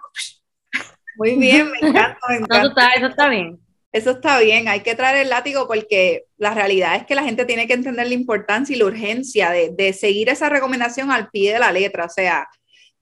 Muy 1.18 1.36
bien, 1.36 1.70
me 1.72 1.90
encanta, 1.90 2.18
me 2.30 2.36
encanta. 2.38 2.58
eso, 2.58 2.68
está, 2.70 2.90
eso 2.92 3.08
está 3.08 3.28
bien. 3.28 3.60
Eso 3.92 4.12
está 4.12 4.40
bien, 4.40 4.70
hay 4.70 4.80
que 4.80 4.96
traer 4.96 5.18
el 5.18 5.30
látigo 5.30 5.68
porque 5.68 6.24
la 6.38 6.54
realidad 6.54 6.96
es 6.96 7.06
que 7.06 7.16
la 7.16 7.24
gente 7.24 7.44
tiene 7.44 7.68
que 7.68 7.74
entender 7.74 8.08
la 8.08 8.14
importancia 8.14 8.74
y 8.74 8.80
la 8.80 8.86
urgencia 8.86 9.50
de, 9.50 9.72
de 9.72 9.92
seguir 9.92 10.30
esa 10.30 10.48
recomendación 10.48 11.12
al 11.12 11.30
pie 11.32 11.52
de 11.52 11.60
la 11.60 11.74
letra. 11.74 12.06
O 12.06 12.10
sea, 12.10 12.48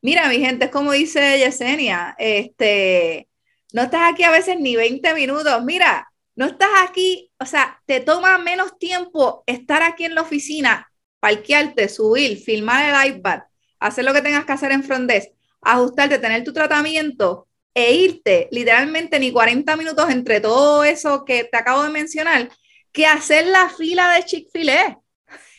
mira, 0.01 0.27
mi 0.27 0.39
gente, 0.39 0.65
es 0.65 0.71
como 0.71 0.91
dice 0.91 1.37
Yesenia, 1.37 2.15
este, 2.17 3.27
no 3.73 3.83
estás 3.83 4.11
aquí 4.11 4.23
a 4.23 4.31
veces 4.31 4.59
ni 4.59 4.75
20 4.75 5.13
minutos. 5.13 5.63
Mira, 5.63 6.11
no 6.35 6.47
estás 6.47 6.69
aquí, 6.87 7.31
o 7.39 7.45
sea, 7.45 7.79
te 7.85 7.99
toma 7.99 8.39
menos 8.39 8.79
tiempo 8.79 9.43
estar 9.45 9.83
aquí 9.83 10.05
en 10.05 10.15
la 10.15 10.23
oficina, 10.23 10.91
parquearte, 11.19 11.89
subir, 11.89 12.39
filmar 12.39 13.07
el 13.07 13.15
iPad, 13.17 13.41
hacer 13.83 14.05
lo 14.05 14.13
que 14.13 14.21
tengas 14.21 14.45
que 14.45 14.53
hacer 14.53 14.71
en 14.71 14.83
Frondes, 14.83 15.32
ajustarte, 15.63 16.19
tener 16.19 16.43
tu 16.43 16.53
tratamiento 16.53 17.47
e 17.73 17.93
irte 17.93 18.47
literalmente 18.51 19.19
ni 19.19 19.31
40 19.31 19.75
minutos 19.77 20.09
entre 20.09 20.39
todo 20.39 20.83
eso 20.83 21.25
que 21.25 21.43
te 21.45 21.57
acabo 21.57 21.83
de 21.83 21.89
mencionar, 21.89 22.49
que 22.91 23.07
hacer 23.07 23.47
la 23.47 23.69
fila 23.69 24.11
de 24.11 24.23
Chick-fil-A. 24.23 24.99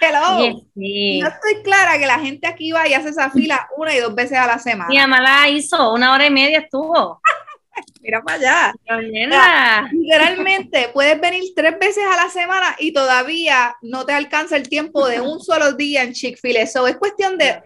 Hello. 0.01 0.39
No 0.75 1.29
estoy 1.29 1.63
clara 1.63 1.99
que 1.99 2.07
la 2.07 2.19
gente 2.19 2.47
aquí 2.47 2.73
va 2.73 2.87
y 2.87 2.95
hace 2.95 3.09
esa 3.09 3.31
fila 3.31 3.69
una 3.77 3.95
y 3.95 3.99
dos 3.99 4.15
veces 4.15 4.39
a 4.39 4.47
la 4.47 4.59
semana. 4.59 4.89
Mi 4.89 4.99
mamá 4.99 5.21
la 5.21 5.49
hizo, 5.49 5.93
una 5.93 6.13
hora 6.13 6.27
y 6.27 6.31
media 6.31 6.59
estuvo. 6.61 7.21
Mira 8.01 8.23
para 8.23 8.39
allá. 8.39 8.75
literalmente 9.93 10.91
puedes 10.93 11.21
venir 11.21 11.43
tres 11.55 11.79
veces 11.79 12.05
a 12.05 12.17
la 12.17 12.29
semana 12.31 12.77
y 12.79 12.93
todavía 12.93 13.77
no 13.83 14.05
te 14.05 14.13
alcanza 14.13 14.57
el 14.57 14.69
tiempo 14.69 15.07
de 15.07 15.21
un 15.21 15.41
solo 15.41 15.73
día 15.73 16.03
en 16.03 16.13
Chick-fil-A. 16.13 16.63
Eso 16.63 16.87
es 16.87 16.97
cuestión 16.97 17.39
de 17.39 17.63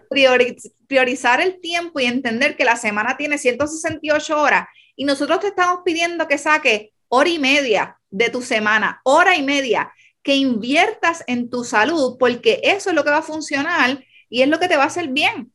priorizar 0.87 1.41
el 1.41 1.59
tiempo 1.59 1.99
y 1.99 2.05
entender 2.05 2.55
que 2.55 2.65
la 2.65 2.75
semana 2.75 3.17
tiene 3.17 3.37
168 3.37 4.41
horas 4.41 4.67
y 4.95 5.05
nosotros 5.05 5.39
te 5.39 5.47
estamos 5.47 5.79
pidiendo 5.85 6.27
que 6.27 6.37
saques 6.37 6.89
hora 7.07 7.29
y 7.29 7.39
media 7.39 7.97
de 8.09 8.29
tu 8.29 8.41
semana, 8.41 9.01
hora 9.03 9.35
y 9.35 9.43
media, 9.43 9.93
que 10.23 10.35
inviertas 10.35 11.23
en 11.27 11.49
tu 11.49 11.63
salud 11.63 12.17
porque 12.19 12.59
eso 12.63 12.89
es 12.89 12.95
lo 12.95 13.03
que 13.03 13.11
va 13.11 13.17
a 13.17 13.23
funcionar 13.23 14.03
y 14.29 14.41
es 14.41 14.47
lo 14.47 14.59
que 14.59 14.67
te 14.67 14.77
va 14.77 14.83
a 14.83 14.87
hacer 14.87 15.09
bien. 15.09 15.53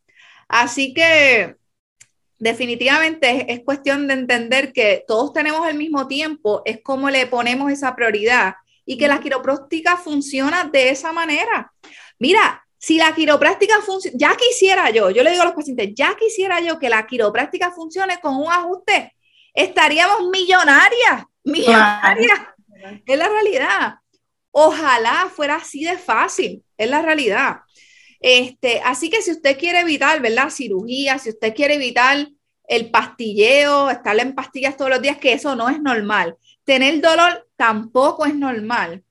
Así 0.49 0.95
que 0.95 1.57
definitivamente 2.44 3.50
es, 3.50 3.61
cuestión 3.64 4.07
de 4.07 4.12
entender 4.12 4.74
que 4.74 5.02
todos 5.09 5.33
tenemos 5.33 5.66
el 5.66 5.78
mismo 5.78 6.07
tiempo, 6.07 6.61
es 6.66 6.83
como 6.83 7.09
le 7.09 7.26
ponemos 7.26 7.72
esa 7.72 7.96
prioridad 7.96 8.57
y 8.85 8.98
que 8.98 9.09
la 9.09 9.18
quiropráctica 9.20 9.96
funciona 9.96 10.64
de 10.64 10.90
esa 10.90 11.11
manera. 11.11 11.72
Mira, 12.18 12.62
si 12.76 12.98
la 12.98 13.14
quiropráctica 13.14 13.80
funciona, 13.80 14.14
ya 14.20 14.37
quisiera 14.37 14.90
yo, 14.90 15.09
yo 15.09 15.22
le 15.22 15.30
digo 15.30 15.42
a 15.42 15.46
los 15.46 15.54
pacientes, 15.54 15.92
ya 15.94 16.14
quisiera 16.20 16.61
yo 16.61 16.78
que 16.78 16.90
la 16.90 17.07
quiropráctica 17.07 17.70
funcione 17.70 18.20
con 18.20 18.37
un 18.37 18.52
ajuste, 18.52 19.14
estaríamos 19.54 20.28
millonarias, 20.28 21.24
millonarias. 21.44 22.40
Es 23.07 23.18
la 23.18 23.28
realidad. 23.28 23.94
Ojalá 24.50 25.30
fuera 25.35 25.57
así 25.57 25.85
de 25.85 25.96
fácil, 25.96 26.62
es 26.76 26.90
la 26.90 27.00
realidad. 27.00 27.61
Este, 28.20 28.83
así 28.85 29.09
que 29.09 29.22
si 29.22 29.30
usted 29.30 29.59
quiere 29.59 29.80
evitar, 29.80 30.20
¿verdad? 30.20 30.50
Cirugía, 30.50 31.18
si 31.18 31.30
usted 31.30 31.54
quiere 31.54 31.76
evitar 31.76 32.28
el 32.66 32.90
pastilleo, 32.90 33.90
estar 33.90 34.18
en 34.18 34.35
pastillas 34.35 34.77
todos 34.77 34.90
los 34.90 35.03
días, 35.03 35.18
que 35.18 35.33
eso 35.33 35.55
no 35.55 35.68
es 35.68 35.81
normal. 35.81 36.37
Tener 36.64 37.00
dolor 37.00 37.48
tampoco 37.57 38.24
es 38.27 38.35
normal. 38.35 39.05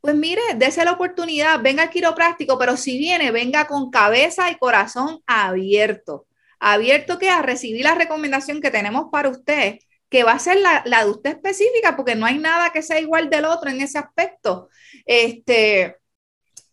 Pues 0.00 0.14
mire, 0.14 0.42
dése 0.56 0.84
la 0.84 0.92
oportunidad, 0.92 1.60
venga 1.62 1.84
al 1.84 1.90
quiropráctico, 1.90 2.58
pero 2.58 2.76
si 2.76 2.98
viene, 2.98 3.30
venga 3.30 3.66
con 3.66 3.90
cabeza 3.90 4.50
y 4.50 4.56
corazón 4.56 5.22
abierto. 5.26 6.26
Abierto 6.60 7.18
que 7.18 7.30
a 7.30 7.42
recibir 7.42 7.84
la 7.84 7.94
recomendación 7.94 8.60
que 8.60 8.70
tenemos 8.70 9.06
para 9.10 9.30
usted, 9.30 9.78
que 10.10 10.22
va 10.22 10.32
a 10.32 10.38
ser 10.38 10.58
la, 10.60 10.82
la 10.86 11.04
de 11.04 11.10
usted 11.10 11.30
específica, 11.30 11.96
porque 11.96 12.14
no 12.14 12.26
hay 12.26 12.38
nada 12.38 12.70
que 12.70 12.82
sea 12.82 13.00
igual 13.00 13.30
del 13.30 13.46
otro 13.46 13.70
en 13.70 13.80
ese 13.80 13.98
aspecto. 13.98 14.68
Este, 15.06 15.96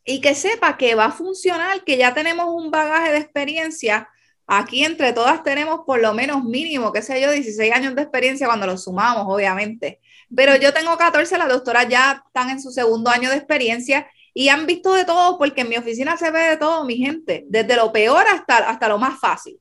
y 0.03 0.21
que 0.21 0.35
sepa 0.35 0.77
que 0.77 0.95
va 0.95 1.05
a 1.05 1.11
funcionar, 1.11 1.83
que 1.83 1.97
ya 1.97 2.13
tenemos 2.13 2.47
un 2.49 2.71
bagaje 2.71 3.11
de 3.11 3.19
experiencia. 3.19 4.09
Aquí 4.53 4.83
entre 4.83 5.13
todas 5.13 5.43
tenemos 5.43 5.79
por 5.85 6.01
lo 6.01 6.13
menos 6.13 6.43
mínimo, 6.43 6.91
qué 6.91 7.01
sé 7.01 7.21
yo, 7.21 7.31
16 7.31 7.71
años 7.71 7.95
de 7.95 8.01
experiencia 8.01 8.47
cuando 8.47 8.67
lo 8.67 8.77
sumamos, 8.77 9.23
obviamente. 9.25 10.01
Pero 10.35 10.57
yo 10.57 10.73
tengo 10.73 10.97
14, 10.97 11.37
las 11.37 11.47
doctoras 11.47 11.87
ya 11.87 12.21
están 12.27 12.49
en 12.49 12.61
su 12.61 12.69
segundo 12.69 13.09
año 13.09 13.29
de 13.29 13.37
experiencia 13.37 14.11
y 14.33 14.49
han 14.49 14.65
visto 14.65 14.93
de 14.93 15.05
todo, 15.05 15.37
porque 15.37 15.61
en 15.61 15.69
mi 15.69 15.77
oficina 15.77 16.17
se 16.17 16.31
ve 16.31 16.41
de 16.41 16.57
todo, 16.57 16.83
mi 16.83 16.97
gente, 16.97 17.45
desde 17.47 17.77
lo 17.77 17.93
peor 17.93 18.25
hasta, 18.27 18.57
hasta 18.69 18.89
lo 18.89 18.97
más 18.97 19.21
fácil. 19.21 19.57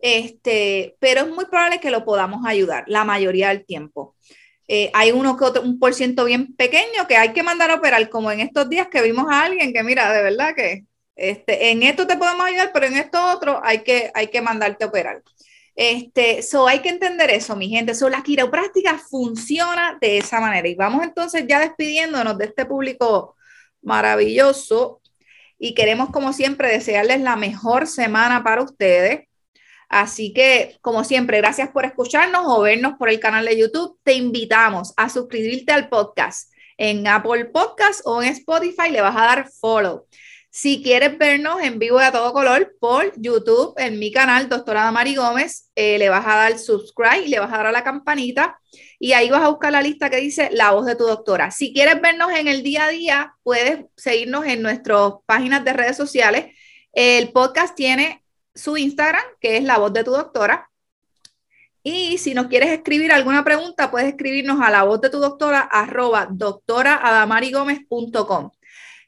Este, 0.00 0.96
pero 1.00 1.22
es 1.22 1.28
muy 1.28 1.46
probable 1.46 1.80
que 1.80 1.90
lo 1.90 2.04
podamos 2.04 2.44
ayudar 2.44 2.84
la 2.88 3.04
mayoría 3.04 3.48
del 3.48 3.64
tiempo. 3.64 4.16
Eh, 4.68 4.90
hay 4.92 5.12
uno 5.12 5.38
que 5.38 5.44
otro, 5.46 5.62
un 5.62 5.78
por 5.78 5.94
ciento 5.94 6.26
bien 6.26 6.54
pequeño 6.56 7.06
que 7.08 7.16
hay 7.16 7.32
que 7.32 7.42
mandar 7.42 7.70
a 7.70 7.76
operar, 7.76 8.06
como 8.10 8.30
en 8.30 8.40
estos 8.40 8.68
días 8.68 8.88
que 8.88 9.00
vimos 9.00 9.28
a 9.30 9.44
alguien 9.44 9.72
que, 9.72 9.82
mira, 9.82 10.12
de 10.12 10.22
verdad 10.22 10.54
que 10.54 10.84
este, 11.16 11.70
en 11.70 11.82
esto 11.82 12.06
te 12.06 12.16
podemos 12.16 12.46
ayudar, 12.46 12.70
pero 12.72 12.86
en 12.86 12.96
esto 12.96 13.24
otro 13.32 13.60
hay 13.64 13.80
que, 13.80 14.10
hay 14.14 14.28
que 14.28 14.42
mandarte 14.42 14.84
a 14.84 14.88
operar. 14.88 15.22
Este, 15.74 16.42
so 16.42 16.66
hay 16.66 16.80
que 16.80 16.88
entender 16.88 17.30
eso, 17.30 17.54
mi 17.56 17.68
gente. 17.68 17.94
So, 17.94 18.08
la 18.08 18.22
quiropráctica 18.22 18.98
funciona 18.98 19.98
de 20.00 20.18
esa 20.18 20.40
manera. 20.40 20.68
Y 20.68 20.74
vamos 20.74 21.02
entonces 21.02 21.44
ya 21.46 21.60
despidiéndonos 21.60 22.38
de 22.38 22.46
este 22.46 22.64
público 22.66 23.36
maravilloso. 23.82 25.00
Y 25.58 25.74
queremos, 25.74 26.10
como 26.10 26.32
siempre, 26.32 26.68
desearles 26.68 27.20
la 27.20 27.36
mejor 27.36 27.86
semana 27.86 28.42
para 28.42 28.62
ustedes. 28.62 29.26
Así 29.88 30.32
que, 30.32 30.78
como 30.80 31.04
siempre, 31.04 31.38
gracias 31.38 31.70
por 31.70 31.84
escucharnos 31.84 32.42
o 32.46 32.60
vernos 32.62 32.94
por 32.98 33.08
el 33.10 33.20
canal 33.20 33.44
de 33.44 33.58
YouTube. 33.58 33.98
Te 34.02 34.14
invitamos 34.14 34.94
a 34.96 35.08
suscribirte 35.08 35.72
al 35.72 35.88
podcast 35.88 36.50
en 36.78 37.06
Apple 37.06 37.46
Podcast 37.46 38.00
o 38.04 38.22
en 38.22 38.30
Spotify. 38.30 38.90
Le 38.90 39.00
vas 39.00 39.16
a 39.16 39.26
dar 39.26 39.50
follow. 39.60 40.06
Si 40.58 40.82
quieres 40.82 41.18
vernos 41.18 41.60
en 41.60 41.78
vivo 41.78 42.00
y 42.00 42.02
a 42.02 42.10
todo 42.10 42.32
color 42.32 42.74
por 42.80 43.12
YouTube, 43.20 43.74
en 43.76 43.98
mi 43.98 44.10
canal, 44.10 44.48
doctora 44.48 44.84
Damari 44.84 45.14
Gómez, 45.14 45.70
eh, 45.74 45.98
le 45.98 46.08
vas 46.08 46.24
a 46.26 46.34
dar 46.34 46.58
subscribe 46.58 47.28
le 47.28 47.38
vas 47.38 47.52
a 47.52 47.58
dar 47.58 47.66
a 47.66 47.72
la 47.72 47.84
campanita 47.84 48.58
y 48.98 49.12
ahí 49.12 49.28
vas 49.28 49.42
a 49.42 49.48
buscar 49.48 49.70
la 49.70 49.82
lista 49.82 50.08
que 50.08 50.16
dice 50.16 50.48
La 50.52 50.70
voz 50.70 50.86
de 50.86 50.96
tu 50.96 51.04
doctora. 51.04 51.50
Si 51.50 51.74
quieres 51.74 52.00
vernos 52.00 52.32
en 52.32 52.48
el 52.48 52.62
día 52.62 52.86
a 52.86 52.88
día, 52.88 53.34
puedes 53.42 53.84
seguirnos 53.98 54.46
en 54.46 54.62
nuestras 54.62 55.12
páginas 55.26 55.62
de 55.62 55.74
redes 55.74 55.98
sociales. 55.98 56.56
El 56.94 57.32
podcast 57.32 57.74
tiene 57.74 58.24
su 58.54 58.78
Instagram, 58.78 59.24
que 59.42 59.58
es 59.58 59.62
la 59.62 59.76
voz 59.76 59.92
de 59.92 60.04
tu 60.04 60.12
doctora. 60.12 60.70
Y 61.82 62.16
si 62.16 62.32
nos 62.32 62.46
quieres 62.46 62.70
escribir 62.70 63.12
alguna 63.12 63.44
pregunta, 63.44 63.90
puedes 63.90 64.08
escribirnos 64.08 64.62
a 64.62 64.70
la 64.70 64.84
voz 64.84 65.02
de 65.02 65.10
tu 65.10 65.18
doctora 65.18 65.60
arroba 65.60 66.28
doctoraadamarigomez.com. 66.30 68.52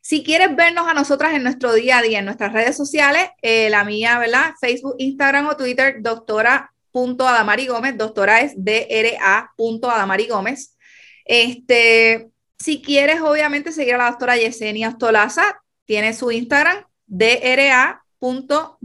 Si 0.08 0.24
quieres 0.24 0.56
vernos 0.56 0.88
a 0.88 0.94
nosotras 0.94 1.34
en 1.34 1.42
nuestro 1.42 1.74
día 1.74 1.98
a 1.98 2.02
día, 2.02 2.20
en 2.20 2.24
nuestras 2.24 2.54
redes 2.54 2.78
sociales, 2.78 3.28
eh, 3.42 3.68
la 3.68 3.84
mía, 3.84 4.18
¿verdad? 4.18 4.54
Facebook, 4.58 4.94
Instagram 4.96 5.48
o 5.48 5.56
Twitter, 5.58 5.96
doctora.adamarigomez, 6.00 7.98
doctora 7.98 8.40
es 8.40 8.54
dra.adamarigomez. 8.56 10.78
Este, 11.26 12.30
si 12.58 12.80
quieres, 12.80 13.20
obviamente, 13.20 13.70
seguir 13.70 13.96
a 13.96 13.98
la 13.98 14.08
doctora 14.08 14.38
Yesenia 14.38 14.88
Ostolaza, 14.88 15.60
tiene 15.84 16.14
su 16.14 16.30
Instagram, 16.30 16.86
dra 17.06 18.02
punto 18.18 18.78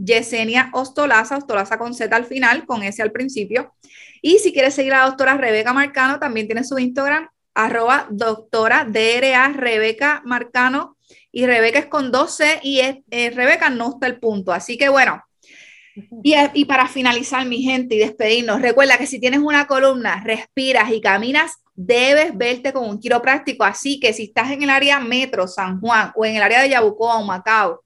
Ostolaza, 0.74 1.38
Ostolaza 1.38 1.78
con 1.78 1.94
Z 1.94 2.14
al 2.14 2.26
final, 2.26 2.66
con 2.66 2.82
S 2.82 3.00
al 3.00 3.12
principio. 3.12 3.74
Y 4.20 4.40
si 4.40 4.52
quieres 4.52 4.74
seguir 4.74 4.92
a 4.92 4.98
la 4.98 5.06
doctora 5.06 5.38
Rebeca 5.38 5.72
Marcano, 5.72 6.18
también 6.18 6.48
tiene 6.48 6.64
su 6.64 6.78
Instagram, 6.78 7.30
arroba 7.54 8.06
doctora 8.10 8.84
DRA 8.84 9.48
Rebeca 9.48 10.22
Marcano. 10.24 10.96
Y 11.32 11.46
Rebeca 11.46 11.78
es 11.78 11.86
con 11.86 12.12
12 12.12 12.60
y 12.62 12.80
es, 12.80 12.98
eh, 13.10 13.30
Rebeca 13.30 13.70
no 13.70 13.90
está 13.94 14.06
el 14.06 14.20
punto. 14.20 14.52
Así 14.52 14.78
que 14.78 14.88
bueno, 14.88 15.22
y, 16.22 16.34
y, 16.54 16.64
para 16.64 16.88
finalizar, 16.88 17.46
mi 17.46 17.62
gente, 17.62 17.94
y 17.94 17.98
despedirnos, 17.98 18.60
recuerda 18.60 18.98
que 18.98 19.06
si 19.06 19.20
tienes 19.20 19.40
una 19.40 19.66
columna, 19.66 20.22
respiras 20.24 20.90
y 20.90 21.00
caminas, 21.00 21.52
debes 21.74 22.36
verte 22.36 22.72
con 22.72 22.88
un 22.88 22.98
quiropráctico. 22.98 23.64
Así 23.64 24.00
que 24.00 24.12
si 24.12 24.24
estás 24.24 24.50
en 24.50 24.62
el 24.62 24.70
área 24.70 24.98
metro, 24.98 25.46
San 25.46 25.80
Juan, 25.80 26.12
o 26.16 26.24
en 26.24 26.36
el 26.36 26.42
área 26.42 26.62
de 26.62 26.70
Yabucoa 26.70 27.18
o 27.18 27.24
Macao, 27.24 27.84